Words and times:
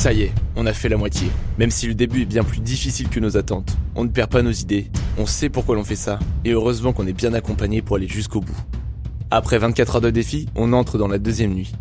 Ça 0.00 0.14
y 0.14 0.22
est, 0.22 0.32
on 0.56 0.64
a 0.64 0.72
fait 0.72 0.88
la 0.88 0.96
moitié. 0.96 1.28
Même 1.58 1.70
si 1.70 1.86
le 1.86 1.92
début 1.92 2.22
est 2.22 2.24
bien 2.24 2.42
plus 2.42 2.60
difficile 2.60 3.10
que 3.10 3.20
nos 3.20 3.36
attentes, 3.36 3.76
on 3.94 4.04
ne 4.04 4.08
perd 4.08 4.30
pas 4.30 4.40
nos 4.40 4.50
idées, 4.50 4.90
on 5.18 5.26
sait 5.26 5.50
pourquoi 5.50 5.74
l'on 5.74 5.84
fait 5.84 5.94
ça, 5.94 6.18
et 6.46 6.52
heureusement 6.52 6.94
qu'on 6.94 7.06
est 7.06 7.12
bien 7.12 7.34
accompagné 7.34 7.82
pour 7.82 7.96
aller 7.96 8.08
jusqu'au 8.08 8.40
bout. 8.40 8.56
Après 9.30 9.58
24 9.58 9.96
heures 9.96 10.00
de 10.00 10.08
défi, 10.08 10.48
on 10.56 10.72
entre 10.72 10.96
dans 10.96 11.06
la 11.06 11.18
deuxième 11.18 11.52
nuit. 11.52 11.74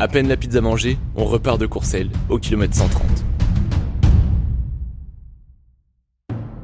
À 0.00 0.06
peine 0.06 0.28
la 0.28 0.36
pizza 0.36 0.60
mangée, 0.60 0.98
on 1.16 1.24
repart 1.24 1.58
de 1.58 1.64
Courcelles, 1.64 2.10
au 2.28 2.38
kilomètre 2.38 2.74
130. 2.74 3.06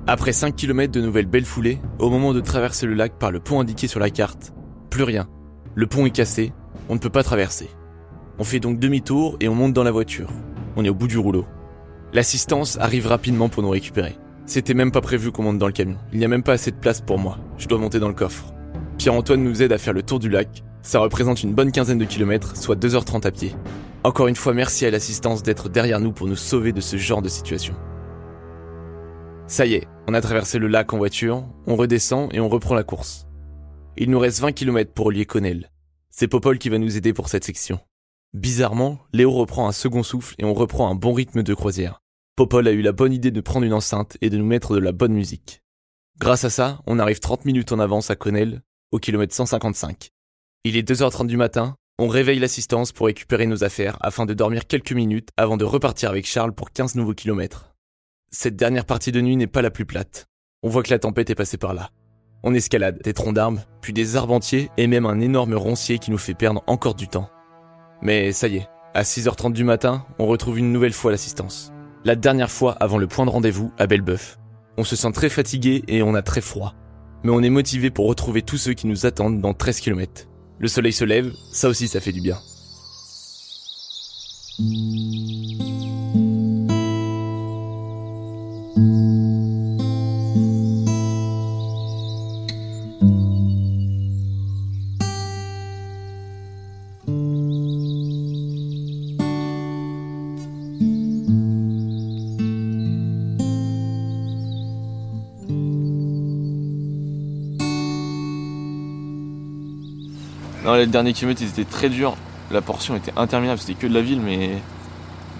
Après 0.06 0.34
5 0.34 0.54
km 0.54 0.92
de 0.92 1.00
nouvelles 1.00 1.24
belles 1.24 1.46
foulées, 1.46 1.78
au 1.98 2.10
moment 2.10 2.34
de 2.34 2.40
traverser 2.40 2.84
le 2.84 2.92
lac 2.92 3.18
par 3.18 3.30
le 3.30 3.40
pont 3.40 3.60
indiqué 3.60 3.86
sur 3.86 3.98
la 3.98 4.10
carte, 4.10 4.52
plus 4.90 5.04
rien. 5.04 5.26
Le 5.74 5.86
pont 5.86 6.04
est 6.04 6.10
cassé, 6.10 6.52
on 6.90 6.96
ne 6.96 7.00
peut 7.00 7.08
pas 7.08 7.22
traverser. 7.22 7.70
On 8.38 8.44
fait 8.44 8.60
donc 8.60 8.78
demi-tour 8.78 9.38
et 9.40 9.48
on 9.48 9.54
monte 9.54 9.72
dans 9.72 9.84
la 9.84 9.90
voiture. 9.90 10.28
On 10.78 10.84
est 10.84 10.88
au 10.88 10.94
bout 10.94 11.08
du 11.08 11.18
rouleau. 11.18 11.44
L'assistance 12.12 12.78
arrive 12.78 13.08
rapidement 13.08 13.48
pour 13.48 13.64
nous 13.64 13.68
récupérer. 13.68 14.16
C'était 14.46 14.74
même 14.74 14.92
pas 14.92 15.00
prévu 15.00 15.32
qu'on 15.32 15.42
monte 15.42 15.58
dans 15.58 15.66
le 15.66 15.72
camion. 15.72 15.98
Il 16.12 16.20
n'y 16.20 16.24
a 16.24 16.28
même 16.28 16.44
pas 16.44 16.52
assez 16.52 16.70
de 16.70 16.76
place 16.76 17.00
pour 17.00 17.18
moi. 17.18 17.36
Je 17.58 17.66
dois 17.66 17.78
monter 17.78 17.98
dans 17.98 18.06
le 18.06 18.14
coffre. 18.14 18.54
Pierre-Antoine 18.96 19.42
nous 19.42 19.60
aide 19.60 19.72
à 19.72 19.78
faire 19.78 19.92
le 19.92 20.04
tour 20.04 20.20
du 20.20 20.28
lac. 20.28 20.62
Ça 20.82 21.00
représente 21.00 21.42
une 21.42 21.52
bonne 21.52 21.72
quinzaine 21.72 21.98
de 21.98 22.04
kilomètres, 22.04 22.56
soit 22.56 22.76
2h30 22.76 23.26
à 23.26 23.32
pied. 23.32 23.56
Encore 24.04 24.28
une 24.28 24.36
fois, 24.36 24.54
merci 24.54 24.86
à 24.86 24.92
l'assistance 24.92 25.42
d'être 25.42 25.68
derrière 25.68 25.98
nous 25.98 26.12
pour 26.12 26.28
nous 26.28 26.36
sauver 26.36 26.70
de 26.70 26.80
ce 26.80 26.96
genre 26.96 27.22
de 27.22 27.28
situation. 27.28 27.74
Ça 29.48 29.66
y 29.66 29.74
est, 29.74 29.88
on 30.06 30.14
a 30.14 30.20
traversé 30.20 30.60
le 30.60 30.68
lac 30.68 30.92
en 30.92 30.98
voiture, 30.98 31.44
on 31.66 31.74
redescend 31.74 32.32
et 32.32 32.38
on 32.38 32.48
reprend 32.48 32.76
la 32.76 32.84
course. 32.84 33.26
Il 33.96 34.10
nous 34.10 34.20
reste 34.20 34.38
20 34.38 34.52
km 34.52 34.92
pour 34.92 35.06
relier 35.06 35.26
Connell. 35.26 35.72
C'est 36.08 36.28
Popol 36.28 36.58
qui 36.58 36.68
va 36.68 36.78
nous 36.78 36.96
aider 36.96 37.12
pour 37.12 37.28
cette 37.28 37.44
section. 37.44 37.80
Bizarrement, 38.38 39.00
Léo 39.12 39.32
reprend 39.32 39.66
un 39.66 39.72
second 39.72 40.04
souffle 40.04 40.36
et 40.38 40.44
on 40.44 40.54
reprend 40.54 40.88
un 40.88 40.94
bon 40.94 41.12
rythme 41.12 41.42
de 41.42 41.54
croisière. 41.54 42.02
Popol 42.36 42.68
a 42.68 42.70
eu 42.70 42.82
la 42.82 42.92
bonne 42.92 43.12
idée 43.12 43.32
de 43.32 43.40
prendre 43.40 43.66
une 43.66 43.72
enceinte 43.72 44.16
et 44.20 44.30
de 44.30 44.38
nous 44.38 44.46
mettre 44.46 44.76
de 44.76 44.78
la 44.78 44.92
bonne 44.92 45.12
musique. 45.12 45.60
Grâce 46.20 46.44
à 46.44 46.50
ça, 46.50 46.80
on 46.86 47.00
arrive 47.00 47.18
30 47.18 47.46
minutes 47.46 47.72
en 47.72 47.80
avance 47.80 48.12
à 48.12 48.16
Connell, 48.16 48.62
au 48.92 49.00
kilomètre 49.00 49.34
155. 49.34 50.10
Il 50.62 50.76
est 50.76 50.88
2h30 50.88 51.26
du 51.26 51.36
matin, 51.36 51.74
on 51.98 52.06
réveille 52.06 52.38
l'assistance 52.38 52.92
pour 52.92 53.06
récupérer 53.06 53.46
nos 53.46 53.64
affaires 53.64 53.96
afin 54.02 54.24
de 54.24 54.34
dormir 54.34 54.68
quelques 54.68 54.92
minutes 54.92 55.30
avant 55.36 55.56
de 55.56 55.64
repartir 55.64 56.08
avec 56.08 56.24
Charles 56.24 56.52
pour 56.52 56.70
15 56.70 56.94
nouveaux 56.94 57.14
kilomètres. 57.14 57.74
Cette 58.30 58.54
dernière 58.54 58.84
partie 58.84 59.10
de 59.10 59.20
nuit 59.20 59.34
n'est 59.34 59.48
pas 59.48 59.62
la 59.62 59.72
plus 59.72 59.84
plate. 59.84 60.26
On 60.62 60.68
voit 60.68 60.84
que 60.84 60.90
la 60.90 61.00
tempête 61.00 61.30
est 61.30 61.34
passée 61.34 61.58
par 61.58 61.74
là. 61.74 61.90
On 62.44 62.54
escalade 62.54 63.02
des 63.02 63.14
troncs 63.14 63.34
d'arbres, 63.34 63.64
puis 63.80 63.92
des 63.92 64.14
arbres 64.14 64.34
entiers 64.34 64.70
et 64.76 64.86
même 64.86 65.06
un 65.06 65.18
énorme 65.18 65.54
roncier 65.54 65.98
qui 65.98 66.12
nous 66.12 66.18
fait 66.18 66.34
perdre 66.34 66.62
encore 66.68 66.94
du 66.94 67.08
temps. 67.08 67.28
Mais 68.02 68.32
ça 68.32 68.48
y 68.48 68.56
est, 68.56 68.68
à 68.94 69.02
6h30 69.02 69.52
du 69.52 69.64
matin, 69.64 70.04
on 70.18 70.26
retrouve 70.26 70.58
une 70.58 70.72
nouvelle 70.72 70.92
fois 70.92 71.10
l'assistance. 71.10 71.72
La 72.04 72.14
dernière 72.14 72.50
fois 72.50 72.72
avant 72.80 72.98
le 72.98 73.06
point 73.06 73.26
de 73.26 73.30
rendez-vous 73.30 73.72
à 73.78 73.86
Belbeuf. 73.86 74.38
On 74.76 74.84
se 74.84 74.96
sent 74.96 75.12
très 75.12 75.28
fatigué 75.28 75.82
et 75.88 76.02
on 76.02 76.14
a 76.14 76.22
très 76.22 76.40
froid. 76.40 76.74
Mais 77.24 77.32
on 77.32 77.42
est 77.42 77.50
motivé 77.50 77.90
pour 77.90 78.06
retrouver 78.06 78.42
tous 78.42 78.56
ceux 78.56 78.74
qui 78.74 78.86
nous 78.86 79.06
attendent 79.06 79.40
dans 79.40 79.54
13 79.54 79.80
km. 79.80 80.28
Le 80.60 80.68
soleil 80.68 80.92
se 80.92 81.04
lève, 81.04 81.32
ça 81.52 81.68
aussi 81.68 81.88
ça 81.88 82.00
fait 82.00 82.12
du 82.12 82.20
bien. 82.20 82.38
Les 110.80 110.86
derniers 110.86 111.12
kilomètres, 111.12 111.42
ils 111.42 111.48
étaient 111.48 111.64
très 111.64 111.88
durs. 111.88 112.16
La 112.50 112.62
portion 112.62 112.96
était 112.96 113.12
interminable. 113.16 113.58
C'était 113.58 113.74
que 113.74 113.86
de 113.86 113.94
la 113.94 114.00
ville, 114.00 114.20
mais 114.20 114.50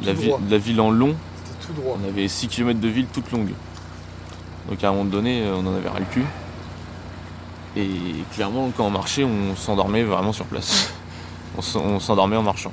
la, 0.03 0.13
droit. 0.13 0.41
la 0.49 0.59
ville 0.59 0.81
en 0.81 0.91
long. 0.91 1.15
C'était 1.45 1.67
tout 1.67 1.73
droit. 1.81 1.99
On 2.03 2.09
avait 2.09 2.29
6 2.29 2.49
km 2.49 2.81
de 2.81 2.89
ville 2.89 3.07
toute 3.13 3.31
longue. 3.33 3.53
Donc 4.69 4.85
à 4.85 4.89
un 4.89 4.93
moment 4.93 5.05
donné, 5.05 5.43
euh, 5.43 5.57
on 5.57 5.67
en 5.67 5.75
avait 5.75 5.89
ras 5.89 5.99
le 5.99 6.05
cul. 6.07 6.25
Et 7.77 7.89
clairement, 8.35 8.71
quand 8.77 8.87
on 8.87 8.91
marchait, 8.91 9.25
on 9.25 9.57
s'endormait 9.57 10.03
vraiment 10.03 10.33
sur 10.33 10.47
place. 10.47 10.93
On 11.57 11.99
s'endormait 11.99 12.37
en 12.37 12.43
marchant. 12.43 12.71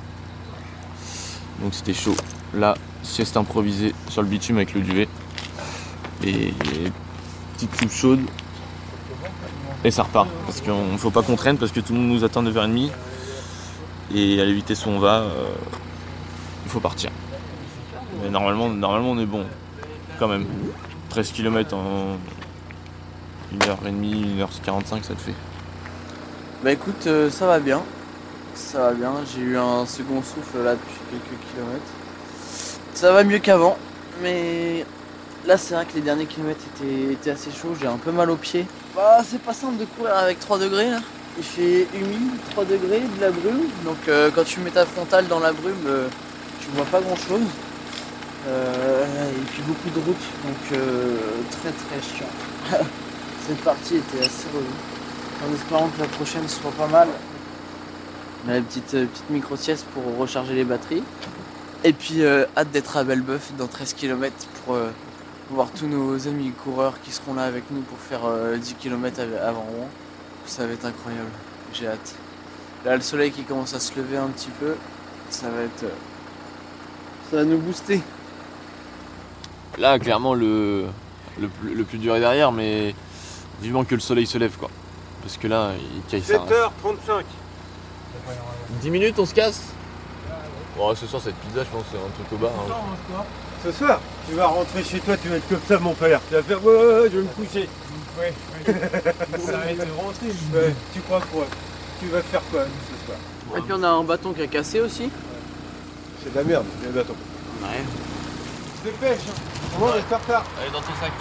Donc 1.60 1.74
c'était 1.74 1.94
chaud. 1.94 2.14
Là, 2.54 2.76
sieste 3.02 3.36
improvisée 3.36 3.92
sur 4.08 4.22
le 4.22 4.28
bitume 4.28 4.58
avec 4.58 4.74
le 4.74 4.80
duvet. 4.80 5.08
Et 6.22 6.52
petite 7.54 7.74
soupe 7.74 7.90
chaude. 7.90 8.20
Et 9.84 9.90
ça 9.90 10.02
repart. 10.02 10.28
Parce 10.46 10.60
qu'il 10.60 10.72
ne 10.72 10.96
faut 10.96 11.10
pas 11.10 11.22
qu'on 11.22 11.36
traîne 11.36 11.58
parce 11.58 11.72
que 11.72 11.80
tout 11.80 11.92
le 11.92 12.00
monde 12.00 12.08
nous 12.08 12.24
attend 12.24 12.42
9h30. 12.42 12.90
Et 14.14 14.40
à 14.40 14.44
la 14.44 14.52
vitesse 14.52 14.86
où 14.86 14.90
on 14.90 14.98
va, 14.98 15.20
euh, 15.20 15.48
il 16.64 16.70
faut 16.70 16.80
partir. 16.80 17.10
Mais 18.22 18.30
normalement, 18.30 18.68
normalement 18.68 19.10
on 19.10 19.18
est 19.18 19.26
bon. 19.26 19.44
Quand 20.18 20.28
même. 20.28 20.46
13 21.10 21.32
km 21.32 21.74
en 21.74 22.16
1h30, 23.58 24.38
1h45 24.38 25.02
ça 25.02 25.14
te 25.14 25.20
fait. 25.20 25.34
Bah 26.62 26.72
écoute, 26.72 27.06
euh, 27.06 27.30
ça 27.30 27.46
va 27.46 27.58
bien. 27.58 27.82
Ça 28.54 28.80
va 28.80 28.92
bien. 28.92 29.12
J'ai 29.32 29.40
eu 29.40 29.56
un 29.56 29.86
second 29.86 30.22
souffle 30.22 30.62
là 30.64 30.74
depuis 30.74 30.96
quelques 31.10 31.40
kilomètres. 31.52 31.92
Ça 32.94 33.12
va 33.12 33.24
mieux 33.24 33.38
qu'avant, 33.38 33.76
mais 34.22 34.84
là 35.46 35.58
c'est 35.58 35.74
vrai 35.74 35.84
que 35.84 35.94
les 35.94 36.00
derniers 36.00 36.26
kilomètres 36.26 36.64
étaient, 36.74 37.12
étaient 37.12 37.30
assez 37.30 37.50
chauds. 37.50 37.74
J'ai 37.80 37.86
un 37.86 37.98
peu 37.98 38.10
mal 38.10 38.30
aux 38.30 38.36
pieds. 38.36 38.66
Bah 38.96 39.20
c'est 39.22 39.42
pas 39.42 39.52
simple 39.52 39.76
de 39.76 39.84
courir 39.84 40.16
avec 40.16 40.40
3 40.40 40.58
degrés 40.58 40.90
là. 40.90 41.00
Il 41.36 41.44
fait 41.44 41.86
humide, 41.94 42.30
3 42.52 42.64
degrés, 42.64 43.00
de 43.00 43.20
la 43.20 43.30
brume. 43.30 43.68
Donc 43.84 43.98
euh, 44.08 44.30
quand 44.34 44.44
tu 44.44 44.60
mets 44.60 44.70
ta 44.70 44.86
frontale 44.86 45.28
dans 45.28 45.40
la 45.40 45.52
brume, 45.52 45.84
euh, 45.86 46.08
tu 46.60 46.68
vois 46.74 46.86
pas 46.86 47.00
grand 47.00 47.16
chose. 47.16 47.42
et 48.46 49.44
puis 49.52 49.62
beaucoup 49.62 49.90
de 49.90 50.04
routes, 50.04 50.16
donc 50.44 50.72
euh, 50.72 51.18
très 51.50 51.72
très 51.72 52.00
chiant. 52.00 52.26
Cette 53.46 53.60
partie 53.62 53.96
était 53.96 54.24
assez 54.24 54.48
relou 54.52 54.64
en 55.44 55.54
espérant 55.54 55.88
que 55.88 56.00
la 56.00 56.08
prochaine 56.08 56.48
soit 56.48 56.72
pas 56.72 56.86
mal. 56.86 57.08
La 58.46 58.60
petite, 58.60 58.94
euh, 58.94 59.06
petite 59.06 59.30
micro-sieste 59.30 59.86
pour 59.92 60.16
recharger 60.18 60.54
les 60.54 60.64
batteries. 60.64 61.02
Et 61.84 61.92
puis 61.92 62.22
euh, 62.22 62.44
hâte 62.56 62.70
d'être 62.70 62.96
à 62.96 63.04
Belbeuf 63.04 63.52
dans 63.58 63.66
13 63.66 63.94
km 63.94 64.34
pour 64.64 64.74
euh, 64.74 64.90
voir 65.50 65.68
tous 65.70 65.86
nos 65.86 66.26
amis 66.26 66.50
coureurs 66.50 66.94
qui 67.02 67.12
seront 67.12 67.34
là 67.34 67.44
avec 67.44 67.64
nous 67.70 67.80
pour 67.82 67.98
faire 67.98 68.20
euh, 68.24 68.56
10 68.56 68.74
km 68.74 69.20
avant 69.42 69.60
Rouen. 69.60 69.88
Ça 70.46 70.66
va 70.66 70.72
être 70.72 70.84
incroyable, 70.84 71.30
j'ai 71.72 71.86
hâte. 71.88 72.14
Là 72.84 72.96
le 72.96 73.02
soleil 73.02 73.30
qui 73.32 73.42
commence 73.42 73.74
à 73.74 73.80
se 73.80 73.96
lever 73.98 74.16
un 74.16 74.28
petit 74.28 74.50
peu, 74.60 74.74
ça 75.30 75.48
va 75.48 75.62
être... 75.62 75.84
euh, 75.84 75.88
ça 77.30 77.36
va 77.38 77.44
nous 77.44 77.58
booster. 77.58 78.00
Là, 79.78 79.98
clairement, 79.98 80.34
le, 80.34 80.86
le, 81.40 81.48
plus- 81.48 81.74
le 81.74 81.84
plus 81.84 81.98
dur 81.98 82.14
est 82.16 82.20
derrière, 82.20 82.50
mais 82.52 82.94
vivement 83.60 83.84
que 83.84 83.94
le 83.94 84.00
soleil 84.00 84.26
se 84.26 84.38
lève 84.38 84.56
quoi. 84.56 84.70
Parce 85.22 85.36
que 85.36 85.48
là, 85.48 85.72
il 85.96 86.02
caille 86.10 86.22
ça. 86.22 86.34
7h35. 86.34 87.22
10 88.80 88.90
minutes, 88.90 89.18
on 89.18 89.26
se 89.26 89.34
casse? 89.34 89.62
Bon, 90.76 90.94
ce 90.94 91.06
soir, 91.06 91.20
cette 91.22 91.34
pizza, 91.36 91.64
je 91.64 91.68
pense, 91.70 91.84
c'est 91.90 91.96
un 91.98 92.10
truc 92.14 92.32
au 92.32 92.36
bas. 92.36 92.52
hein. 92.56 93.24
Ce 93.64 93.72
soir, 93.72 94.00
tu 94.28 94.34
vas 94.34 94.46
rentrer 94.46 94.84
chez 94.84 95.00
toi, 95.00 95.16
tu 95.16 95.28
vas 95.28 95.36
être 95.36 95.48
comme 95.48 95.60
ça, 95.66 95.78
mon 95.78 95.94
père. 95.94 96.20
Tu 96.28 96.34
vas 96.34 96.42
faire 96.42 96.64
ouais, 96.64 96.74
ouais, 96.74 97.00
ouais, 97.00 97.10
je 97.12 97.18
vais 97.18 97.22
me 97.22 97.28
coucher. 97.28 97.68
Ouais. 98.18 98.32
ça 99.44 99.52
va 99.52 99.70
être 99.70 99.96
rentré. 99.96 100.26
Ouais, 100.54 100.74
tu 100.92 101.00
crois 101.00 101.20
quoi? 101.32 101.46
Tu 102.00 102.06
vas 102.08 102.22
faire 102.22 102.42
quoi 102.50 102.62
ce 102.64 103.06
soir? 103.06 103.18
Et 103.56 103.60
puis 103.60 103.72
on 103.74 103.82
a 103.82 103.88
un 103.88 104.04
bâton 104.04 104.32
qui 104.32 104.42
a 104.42 104.46
cassé 104.46 104.80
aussi. 104.80 105.10
C'est 106.22 106.32
de 106.32 106.36
la 106.38 106.44
merde, 106.44 106.64
les 106.84 106.90
bâtons. 106.90 107.14
Ouais. 107.62 107.82
Dépêche, 108.84 109.18
hein. 109.28 109.78
on 109.80 109.86
va 109.86 109.96
être 109.98 110.12
en 110.12 110.18
retard. 110.18 110.44
Allez, 110.60 110.70
dans 110.70 110.80
ton 110.80 110.94
sac. 111.00 111.12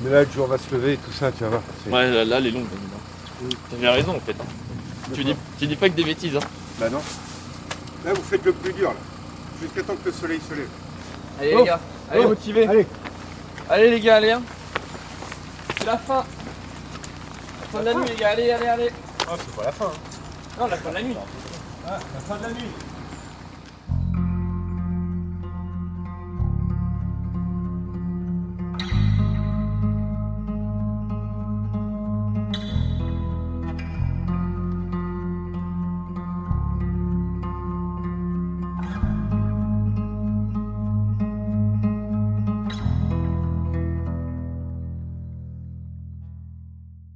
Mais 0.00 0.10
là, 0.10 0.22
le 0.24 0.30
jour 0.30 0.46
va 0.46 0.58
se 0.58 0.74
lever 0.74 0.94
et 0.94 0.96
tout 0.96 1.12
ça, 1.12 1.30
tu 1.30 1.44
vas 1.44 1.50
voir. 1.50 1.62
C'est- 1.84 1.90
Ouais, 1.90 2.10
là, 2.10 2.24
là, 2.24 2.38
elle 2.38 2.46
est 2.46 2.50
longue, 2.50 2.66
Daniel. 2.70 3.56
T'as 3.70 3.76
bien 3.76 3.90
raison, 3.92 4.16
en 4.16 4.20
fait. 4.20 4.36
Tu 5.14 5.24
dis, 5.24 5.36
tu 5.58 5.66
dis 5.66 5.76
pas 5.76 5.88
que 5.88 5.94
des 5.94 6.04
bêtises, 6.04 6.36
hein. 6.36 6.40
Bah 6.80 6.88
non. 6.90 7.00
Là, 8.04 8.12
vous 8.14 8.22
faites 8.22 8.44
le 8.44 8.52
plus 8.52 8.72
dur, 8.72 8.88
là. 8.90 8.96
Jusqu'à 9.60 9.82
temps 9.82 9.94
que 9.96 10.08
le 10.08 10.12
soleil 10.14 10.40
se 10.48 10.54
lève. 10.54 10.68
Allez 11.40 11.54
Oh. 11.54 11.58
les 11.60 11.64
gars, 11.64 11.80
allez 12.10 12.24
Oh. 12.24 12.28
motivés. 12.28 12.66
Allez. 12.68 12.86
Allez 13.70 13.90
les 13.90 14.00
gars, 14.00 14.16
allez. 14.16 14.30
hein. 14.32 14.42
C'est 15.78 15.86
la 15.86 15.98
fin. 15.98 16.24
La 17.60 17.66
fin 17.68 17.80
de 17.80 17.84
la 17.86 17.94
nuit 17.94 18.04
les 18.08 18.14
gars, 18.16 18.28
allez, 18.30 18.50
allez, 18.50 18.66
allez. 18.68 18.90
Oh, 19.28 19.34
c'est 19.38 19.56
pas 19.56 19.64
la 19.64 19.72
fin. 19.72 19.86
hein. 19.86 20.58
Non, 20.60 20.66
la 20.66 20.76
fin 20.76 20.90
de 20.90 20.94
la 20.94 21.02
nuit. 21.02 21.16
Ah, 21.86 21.98
la 22.14 22.20
fin 22.20 22.36
de 22.36 22.42
la 22.42 22.50
nuit. 22.50 22.70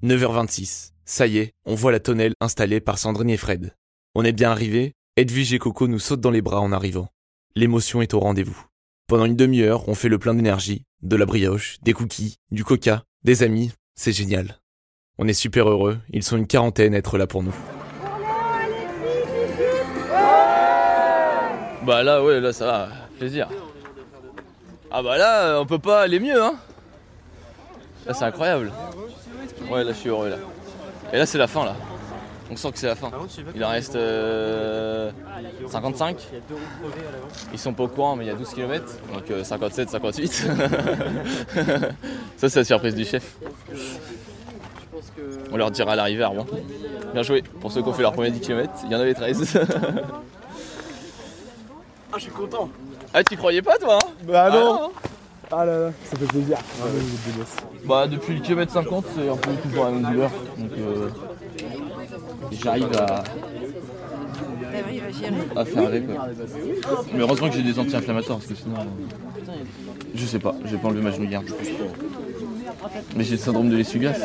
9h26. 0.06 0.93
Ça 1.05 1.26
y 1.26 1.38
est, 1.38 1.53
on 1.64 1.75
voit 1.75 1.93
la 1.93 2.00
tonnelle 2.00 2.35
installée 2.41 2.81
par 2.81 2.99
Sandrine 2.99 3.31
et 3.31 3.37
Fred. 3.37 3.75
On 4.14 4.25
est 4.25 4.32
bien 4.32 4.50
arrivé, 4.50 4.94
Edwige 5.17 5.53
et 5.53 5.58
Coco 5.58 5.88
nous 5.88 5.99
sautent 5.99 6.20
dans 6.20 6.31
les 6.31 6.43
bras 6.43 6.61
en 6.61 6.73
arrivant. 6.73 7.08
L'émotion 7.55 8.03
est 8.03 8.14
au 8.14 8.20
rendez-vous. 8.20 8.64
Pendant 9.08 9.25
une 9.25 9.37
demi-heure, 9.37 9.88
on 9.88 9.94
fait 9.94 10.08
le 10.08 10.19
plein 10.19 10.35
d'énergie, 10.35 10.85
de 11.03 11.17
la 11.17 11.26
brioche, 11.26 11.79
des 11.82 11.93
cookies, 11.93 12.37
du 12.50 12.64
coca, 12.64 13.03
des 13.25 13.43
amis, 13.43 13.73
c'est 13.94 14.12
génial. 14.12 14.58
On 15.19 15.26
est 15.26 15.32
super 15.32 15.69
heureux, 15.69 15.99
ils 16.11 16.23
sont 16.23 16.37
une 16.37 16.47
quarantaine 16.47 16.94
à 16.94 16.99
être 16.99 17.19
là 17.19 17.26
pour 17.26 17.43
nous. 17.43 17.55
Bah 21.85 22.02
là, 22.02 22.23
ouais, 22.23 22.41
là, 22.41 22.52
ça 22.52 22.67
va. 22.67 22.88
Plaisir. 23.19 23.49
Ah 24.91 25.02
bah 25.02 25.17
là, 25.17 25.61
on 25.61 25.67
peut 25.67 25.79
pas 25.79 26.02
aller 26.02 26.20
mieux, 26.20 26.43
hein. 26.43 26.56
Là, 28.06 28.14
c'est 28.14 28.25
incroyable. 28.25 28.73
Ouais, 29.71 29.85
là, 29.85 29.93
je 29.93 29.97
suis 29.99 30.09
heureux, 30.09 30.29
là. 30.29 30.37
Et 31.13 31.19
là, 31.19 31.27
c'est 31.27 31.39
la 31.39 31.47
fin, 31.47 31.65
là. 31.65 31.75
On 32.51 32.57
sent 32.57 32.71
que 32.73 32.79
c'est 32.79 32.87
la 32.87 32.95
fin. 32.95 33.11
Il 33.57 33.65
en 33.65 33.71
reste 33.71 33.97
euh, 33.97 35.11
55. 35.69 36.17
Ils 37.53 37.59
sont 37.59 37.73
pas 37.73 37.83
au 37.83 37.89
courant, 37.89 38.15
mais 38.15 38.25
il 38.25 38.29
y 38.29 38.31
a 38.31 38.35
12 38.35 38.49
km. 38.51 38.85
Donc 39.13 39.29
euh, 39.33 39.43
57, 39.43 39.91
58. 39.91 40.29
Ça, 42.37 42.49
c'est 42.49 42.61
la 42.61 42.65
surprise 42.65 42.95
du 42.95 43.05
chef. 43.05 43.35
On 45.51 45.57
leur 45.57 45.73
dira 45.73 45.93
à 45.93 45.97
l'arrivée 45.97 46.25
Rouen. 46.25 46.47
Bien 47.12 47.23
joué. 47.25 47.43
Pour 47.61 47.73
ceux 47.73 47.83
qui 47.83 47.89
ont 47.89 47.93
fait 47.93 48.03
leur 48.03 48.12
premier 48.12 48.31
10 48.31 48.41
km, 48.41 48.71
il 48.85 48.93
y 48.93 48.95
en 48.95 49.01
avait 49.01 49.15
13. 49.15 49.59
Ah, 52.12 52.19
je 52.19 52.23
suis 52.23 52.31
content. 52.33 52.71
ah, 53.12 53.23
tu 53.23 53.37
croyais 53.37 53.61
pas, 53.61 53.77
toi 53.77 53.99
hein? 54.03 54.09
Bah 54.23 54.49
non. 54.49 54.91
Ah 54.95 55.09
là 55.51 55.65
là, 55.65 55.93
ça 56.05 56.17
fait 56.17 56.27
plaisir. 56.27 56.59
Bah 57.85 58.07
depuis 58.09 58.35
le 58.35 58.41
kilomètre 58.41 58.73
50 58.73 59.05
c'est 59.15 59.29
un 59.29 59.37
peu 59.37 59.51
toujours 59.69 59.85
la 59.85 59.91
même 59.93 60.03
douleur. 60.13 60.31
Donc 60.59 60.71
euh, 60.79 61.09
j'arrive 62.53 62.89
à, 62.97 63.23
à 65.61 65.65
faire 65.65 65.87
avec. 65.87 66.05
Mais 67.13 67.21
heureusement 67.21 67.49
que 67.49 67.55
j'ai 67.55 67.63
des 67.63 67.79
anti-inflammatoires 67.79 68.39
parce 68.39 68.49
que 68.51 68.55
sinon. 68.57 68.77
euh, 68.77 69.53
je 70.15 70.27
sais 70.27 70.39
pas, 70.39 70.55
j'ai 70.65 70.77
pas 70.79 70.89
enlevé 70.89 71.03
ma 71.03 71.11
genouillère. 71.13 71.43
Mais 73.17 73.25
j'ai 73.25 73.33
le 73.33 73.39
syndrome 73.39 73.69
de 73.71 73.77
l'essuie-glace. 73.77 74.21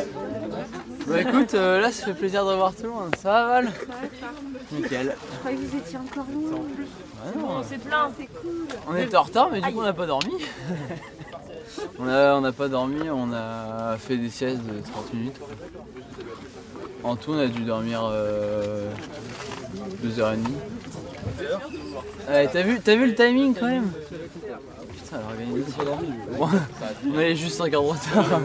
Bah 1.07 1.21
écoute, 1.21 1.53
euh, 1.53 1.79
là 1.81 1.91
ça 1.91 2.05
fait 2.05 2.13
plaisir 2.13 2.45
de 2.45 2.51
revoir 2.51 2.73
tout 2.75 2.83
le 2.83 2.89
monde. 2.89 3.15
Ça 3.17 3.29
va 3.29 3.47
Val 3.47 3.71
Nickel. 4.71 5.15
Je 5.33 5.37
croyais 5.39 5.57
que 5.57 5.61
vous 5.61 5.77
étiez 5.77 5.97
encore 5.97 6.25
loin. 6.33 7.63
C'est 7.67 7.77
plein. 7.79 8.11
C'est 8.17 8.27
cool. 8.27 8.67
On 8.87 8.95
était 8.95 9.17
en 9.17 9.23
retard 9.23 9.49
mais 9.51 9.61
du 9.61 9.71
coup 9.71 9.79
on 9.79 9.83
n'a 9.83 9.93
pas 9.93 10.05
dormi. 10.05 10.33
on 11.99 12.07
a 12.07 12.35
on 12.35 12.41
n'a 12.41 12.51
pas 12.51 12.67
dormi, 12.67 13.09
on 13.09 13.33
a 13.33 13.97
fait 13.97 14.17
des 14.17 14.29
siestes 14.29 14.63
de 14.63 14.79
30 14.91 15.13
minutes. 15.13 15.39
En 17.03 17.15
tout 17.15 17.31
on 17.31 17.39
a 17.39 17.47
dû 17.47 17.61
dormir 17.61 18.01
euh, 18.05 18.91
2h30. 20.05 20.37
Ouais, 22.27 22.47
t'as 22.47 22.61
vu, 22.61 22.79
t'as 22.83 22.95
vu 22.95 23.07
le 23.07 23.15
timing 23.15 23.55
quand 23.55 23.67
même? 23.67 23.91
Putain 24.93 25.17
l'organisation. 25.19 25.99
On 27.07 27.17
avait 27.17 27.35
juste 27.35 27.57
5 27.57 27.73
heures 27.73 27.83
de 27.83 27.87
retard. 27.89 28.41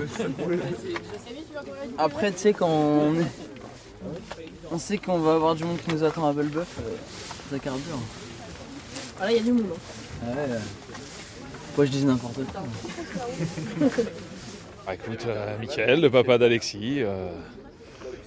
Après 1.98 2.32
tu 2.32 2.38
sais 2.38 2.52
quand 2.52 2.68
on 2.68 3.14
est- 3.20 3.26
On 4.70 4.78
sait 4.78 4.98
qu'on 4.98 5.18
va 5.18 5.34
avoir 5.34 5.54
du 5.54 5.64
monde 5.64 5.78
qui 5.78 5.92
nous 5.94 6.02
attend 6.04 6.26
à 6.28 6.32
Belbeuf, 6.32 6.66
euh, 6.80 6.90
ça 7.50 7.58
carbure. 7.58 7.98
Ah 9.20 9.24
là, 9.26 9.30
il 9.30 9.36
y 9.36 9.40
a 9.40 9.42
du 9.42 9.52
monde. 9.52 9.66
Ouais. 10.24 10.32
euh, 10.36 10.58
Pourquoi 11.68 11.84
je 11.86 11.90
dis 11.92 12.04
n'importe 12.04 12.40
quoi 12.52 12.62
Bah, 14.86 14.94
écoute, 14.94 15.24
euh, 15.26 15.56
Mickaël, 15.58 16.00
le 16.00 16.10
papa 16.10 16.38
d'Alexis, 16.38 16.96
euh, 17.02 17.28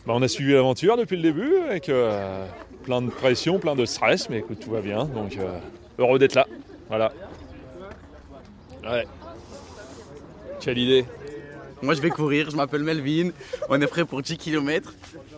bah, 0.08 0.14
on 0.16 0.22
a 0.22 0.28
suivi 0.28 0.54
l'aventure 0.54 0.96
depuis 0.98 1.18
le 1.18 1.24
début 1.24 1.56
avec 1.70 1.90
euh, 1.90 2.46
plein 2.84 3.02
de 3.02 3.10
pression, 3.10 3.60
plein 3.60 3.76
de 3.76 3.86
stress, 3.86 4.30
mais 4.30 4.40
écoute, 4.40 4.60
tout 4.62 4.72
va 4.72 4.82
bien, 4.82 5.06
donc 5.06 5.38
euh, 5.38 5.60
heureux 6.00 6.20
d'être 6.20 6.36
là. 6.36 6.48
Voilà. 6.88 7.12
Ouais. 8.84 9.06
Quelle 10.60 10.78
idée 10.78 11.06
Moi 11.82 11.94
je 11.94 12.02
vais 12.02 12.10
courir, 12.10 12.50
je 12.50 12.56
m'appelle 12.56 12.84
Melvin, 12.84 13.30
on 13.70 13.80
est 13.82 13.88
prêt 13.88 14.06
pour 14.06 14.22
10 14.22 14.38
km. 14.38 14.94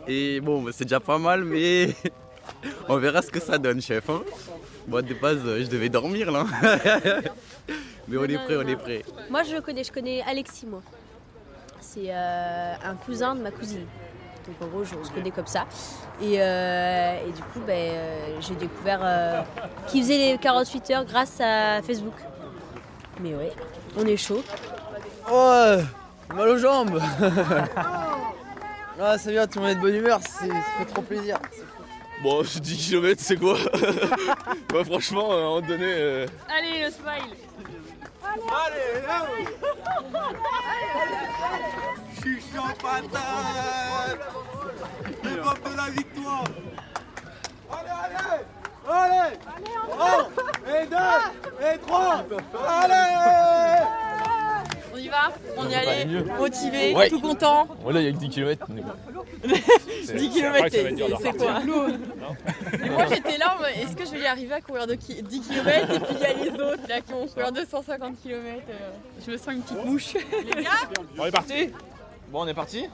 Et 0.08 0.40
bon, 0.42 0.62
bah, 0.62 0.72
c'est 0.74 0.86
déjà 0.86 1.00
pas 1.00 1.18
mal, 1.20 1.44
mais 1.44 1.90
on 2.90 2.98
verra 2.98 3.22
ce 3.22 3.30
que 3.32 3.40
ça 3.40 3.58
donne, 3.58 3.82
chef. 3.82 4.10
hein. 4.10 4.22
Bon, 4.88 5.06
de 5.06 5.14
base, 5.14 5.40
euh, 5.46 5.64
je 5.64 5.68
devais 5.70 5.90
dormir 5.90 6.32
là. 6.32 6.46
mais 8.08 8.18
on 8.18 8.24
est 8.24 8.38
prêt, 8.44 8.56
on 8.58 8.68
est 8.68 8.76
prêt. 8.76 9.04
Moi, 9.30 9.44
je 9.44 9.54
le 9.56 9.62
connais. 9.62 9.84
Je 9.84 9.92
connais 9.92 10.22
Alexis, 10.24 10.66
moi. 10.66 10.82
C'est 11.80 12.08
euh, 12.10 12.74
un 12.84 12.96
cousin 12.96 13.36
de 13.36 13.42
ma 13.42 13.52
cousine. 13.52 13.86
Donc, 14.48 14.56
en 14.62 14.72
gros, 14.72 14.84
je- 14.84 14.96
on 15.00 15.04
se 15.06 15.12
connaît 15.12 15.30
comme 15.30 15.46
ça. 15.46 15.68
Et, 16.20 16.42
euh, 16.42 17.28
et 17.28 17.32
du 17.32 17.42
coup, 17.44 17.60
ben, 17.66 17.74
euh, 17.78 18.38
j'ai 18.42 18.56
découvert 18.56 19.00
euh, 19.04 19.42
qu'il 19.88 20.02
faisait 20.02 20.18
les 20.32 20.38
48 20.40 20.90
heures 20.92 21.06
grâce 21.06 21.40
à 21.40 21.82
Facebook. 21.84 22.14
Mais 23.22 23.36
ouais, 23.36 23.52
on 23.98 24.06
est 24.08 24.18
chaud. 24.18 24.44
Oh 25.32 25.76
Mal 26.36 26.48
aux 26.50 26.58
jambes. 26.58 27.02
Ah 29.04 29.18
ça 29.18 29.32
vient, 29.32 29.48
tout 29.48 29.60
le 29.60 29.66
monde 29.66 29.72
est 29.72 29.76
de 29.76 29.82
bonne 29.82 29.96
humeur, 29.96 30.20
c'est- 30.22 30.48
ça 30.48 30.56
fait 30.78 30.86
trop 30.86 31.02
plaisir. 31.02 31.38
Bon 32.24 32.42
10 32.62 32.90
km 32.90 33.20
c'est 33.24 33.38
quoi? 33.38 33.58
Bah 34.72 34.84
franchement 34.86 35.32
à 35.32 35.36
un 35.36 35.42
moment 35.42 35.62
donné. 35.62 35.86
euh, 35.88 36.28
Allez, 36.56 36.86
le 36.86 36.92
smile. 36.92 37.36
Je 42.16 42.22
suis 42.22 42.42
chaud 42.42 42.62
patate. 42.82 44.20
Le 45.24 45.30
de 45.32 45.78
la 45.78 45.90
victoire. 45.90 46.44
Allez, 47.72 47.90
allez 48.04 48.46
Allez. 48.90 49.38
Allez 50.00 50.84
Et 50.84 50.86
deux 50.88 51.66
Et 51.74 51.78
trois. 51.80 52.24
Allez 52.70 53.61
va 55.12 55.32
On 55.58 55.70
y 55.70 55.76
allait, 55.76 56.06
motivé, 56.40 56.96
Ouais. 56.96 57.10
tout 57.10 57.20
content. 57.22 57.68
Voilà 57.84 58.00
il 58.02 58.06
y 58.06 58.10
a 58.10 58.12
que 58.12 58.18
10 58.18 58.30
km. 58.30 58.66
10 60.16 60.30
km, 60.30 60.68
c'est 61.22 61.38
quoi 61.38 61.62
Et 62.84 62.90
moi 62.90 63.06
j'étais 63.08 63.38
là, 63.38 63.58
est-ce 63.76 63.96
que 63.96 64.06
je 64.06 64.12
vais 64.12 64.22
y 64.22 64.26
arriver 64.26 64.54
à 64.54 64.62
courir 64.62 64.88
de 64.88 64.96
qui- 64.96 65.22
10 65.22 65.42
km 65.42 65.92
et 65.94 66.00
puis 66.00 66.16
il 66.16 66.20
y 66.20 66.26
a 66.26 66.34
les 66.34 66.50
autres 66.52 66.88
là 66.90 67.02
qui 67.02 67.12
vont 67.12 67.28
courir 67.28 67.52
250 67.52 68.16
km. 68.24 68.62
je 69.26 69.32
me 69.32 69.38
sens 69.38 69.54
une 69.54 69.62
petite 69.62 69.86
mouche. 69.86 70.14
Les 70.56 70.64
gars 70.64 70.70
On 71.20 71.26
est 71.26 71.32
parti. 71.32 71.70
Bon 72.32 72.42
on 72.44 72.48
est 72.48 72.54
parti 72.54 72.88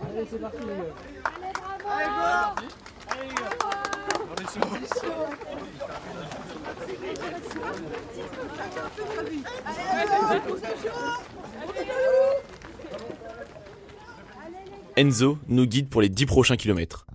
Enzo 14.98 15.38
nous 15.48 15.66
guide 15.68 15.90
pour 15.90 16.02
les 16.02 16.10
10 16.10 16.26
prochains 16.26 16.58
kilomètres. 16.58 17.06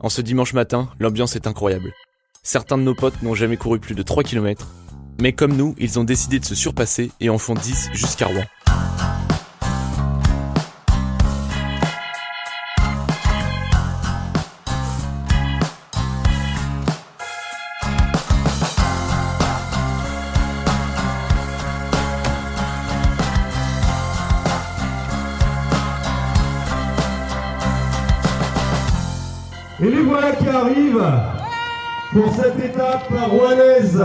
En 0.00 0.08
ce 0.08 0.20
dimanche 0.20 0.52
matin, 0.52 0.90
l'ambiance 0.98 1.36
est 1.36 1.46
incroyable. 1.46 1.92
Certains 2.42 2.78
de 2.78 2.82
nos 2.82 2.94
potes 2.94 3.22
n'ont 3.22 3.34
jamais 3.34 3.56
couru 3.56 3.80
plus 3.80 3.94
de 3.94 4.02
3 4.02 4.22
km, 4.22 4.66
mais 5.20 5.32
comme 5.32 5.56
nous, 5.56 5.74
ils 5.78 5.98
ont 5.98 6.04
décidé 6.04 6.38
de 6.38 6.44
se 6.44 6.54
surpasser 6.54 7.10
et 7.20 7.30
en 7.30 7.38
font 7.38 7.54
10 7.54 7.90
jusqu'à 7.92 8.26
Rouen. 8.26 8.44
Pour 32.12 32.34
cette 32.34 32.64
étape 32.64 33.08
rouennaise. 33.28 34.04